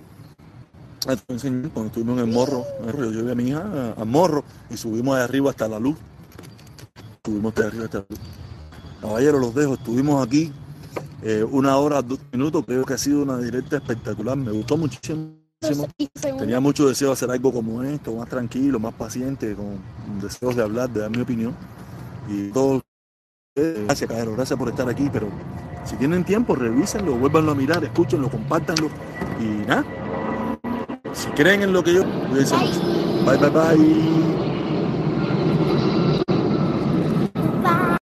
[1.03, 2.65] Cuando estuvimos en el morro,
[2.95, 5.95] yo llevé a mi hija a- morro y subimos de arriba hasta la luz.
[7.25, 8.19] Subimos de arriba hasta la luz.
[9.01, 9.75] Caballero, los dejo.
[9.75, 10.51] Estuvimos aquí
[11.23, 12.63] eh, una hora, dos minutos.
[12.65, 14.35] Creo que ha sido una directa espectacular.
[14.37, 15.37] Me gustó muchísimo.
[16.37, 19.77] Tenía mucho deseo de hacer algo como esto, más tranquilo, más paciente, con
[20.21, 21.53] deseos de hablar, de dar mi opinión.
[22.29, 22.81] Y todo.
[23.57, 25.27] eh, Gracias, Caballero, gracias por estar aquí, pero
[25.85, 28.87] si tienen tiempo, revísenlo, vuélvanlo a mirar, escúchenlo, compártanlo
[29.41, 29.83] y nada.
[31.13, 32.81] Si creen en lo que yo, cuídense mucho.
[33.25, 34.48] Bye, bye, bye.